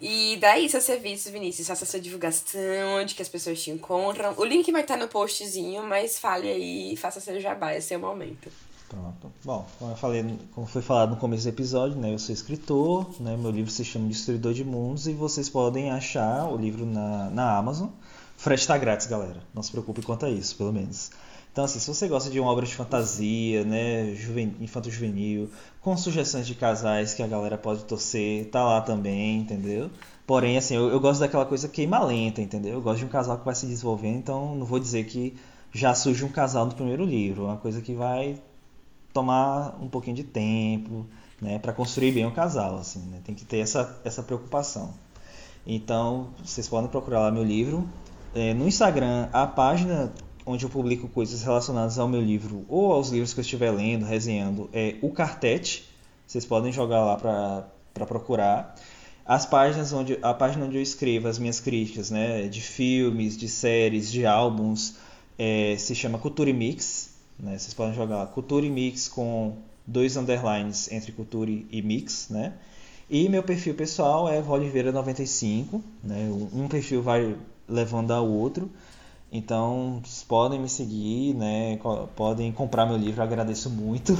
[0.00, 4.34] E daí, seus serviços, Vinícius, faça sua divulgação, onde que as pessoas te encontram.
[4.36, 8.50] O link vai estar no postzinho, mas fale aí, faça seu jabá, é o momento.
[8.92, 9.32] Pronto.
[9.42, 13.10] Bom, como eu falei, como foi falado no começo do episódio, né, eu sou escritor,
[13.20, 17.30] né, meu livro se chama Destruidor de Mundos e vocês podem achar o livro na,
[17.30, 17.88] na Amazon.
[18.36, 19.42] Frete está grátis, galera.
[19.54, 21.10] Não se preocupe quanto a isso, pelo menos.
[21.50, 24.56] Então, assim, se você gosta de uma obra de fantasia, né, juven...
[24.60, 25.48] infanto-juvenil,
[25.80, 29.90] com sugestões de casais que a galera pode torcer, tá lá também, entendeu?
[30.26, 32.74] Porém, assim, eu, eu gosto daquela coisa queima lenta, entendeu?
[32.74, 35.34] Eu gosto de um casal que vai se desenvolvendo, então não vou dizer que
[35.72, 37.44] já surge um casal no primeiro livro.
[37.44, 38.38] Uma coisa que vai
[39.12, 41.06] tomar um pouquinho de tempo,
[41.40, 43.20] né, para construir bem o casal, assim, né?
[43.24, 44.94] Tem que ter essa, essa preocupação.
[45.66, 47.86] Então, vocês podem procurar lá meu livro.
[48.34, 50.12] É, no Instagram, a página
[50.44, 54.04] onde eu publico coisas relacionadas ao meu livro ou aos livros que eu estiver lendo,
[54.04, 55.88] resenhando, é o Cartete.
[56.26, 57.16] Vocês podem jogar lá
[57.92, 58.74] para procurar.
[59.24, 63.48] As páginas onde a página onde eu escrevo as minhas críticas, né, de filmes, de
[63.48, 64.96] séries, de álbuns,
[65.38, 67.01] é, se chama Cultura Mix.
[67.42, 67.58] Né?
[67.58, 72.52] Vocês podem jogar lá Cultura Mix com dois underlines entre Cultura e Mix, né?
[73.10, 76.30] E meu perfil pessoal é Voliveira95, né?
[76.54, 77.36] Um perfil vai
[77.68, 78.70] levando ao outro.
[79.30, 81.78] Então, vocês podem me seguir, né?
[82.14, 84.14] Podem comprar meu livro, agradeço muito.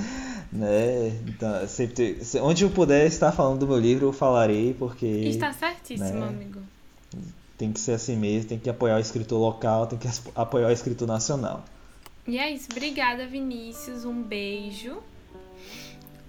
[0.50, 1.08] né?
[1.26, 5.06] Então, sempre, onde eu puder estar falando do meu livro, eu falarei, porque.
[5.06, 6.28] Está certíssimo, né?
[6.28, 6.60] amigo.
[7.58, 10.72] Tem que ser assim mesmo, tem que apoiar o escritor local, tem que apoiar o
[10.72, 11.62] escritor nacional.
[12.26, 12.68] E é isso.
[12.70, 14.04] Obrigada, Vinícius.
[14.04, 15.02] Um beijo.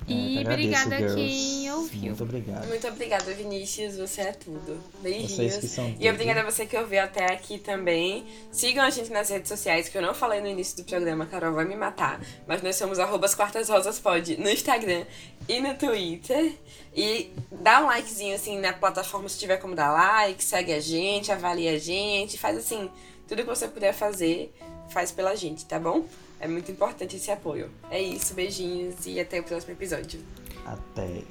[0.06, 1.14] É, e agradeço, obrigada girls.
[1.14, 2.02] a quem ouviu.
[2.02, 2.68] Muito obrigado.
[2.68, 3.96] Muito obrigada, Vinícius.
[3.98, 4.84] Você é tudo.
[5.02, 5.72] Vocês que Beijinhos.
[5.72, 6.10] são E tudo.
[6.10, 8.26] obrigada a você que ouviu até aqui também.
[8.52, 11.28] Sigam a gente nas redes sociais, que eu não falei no início do programa, a
[11.28, 12.20] Carol vai me matar.
[12.46, 15.06] Mas nós somos arrobas quartas rosas pode no Instagram
[15.48, 16.54] e no Twitter.
[16.94, 21.32] E dá um likezinho assim na plataforma se tiver como dar like, segue a gente,
[21.32, 22.90] avalia a gente, faz assim,
[23.28, 24.54] tudo que você puder fazer,
[24.94, 26.06] faz pela gente, tá bom?
[26.40, 27.70] É muito importante esse apoio.
[27.90, 30.22] É isso, beijinhos e até o próximo episódio.
[30.66, 31.24] Até.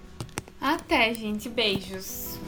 [0.60, 1.48] Até, gente.
[1.48, 2.38] Beijos.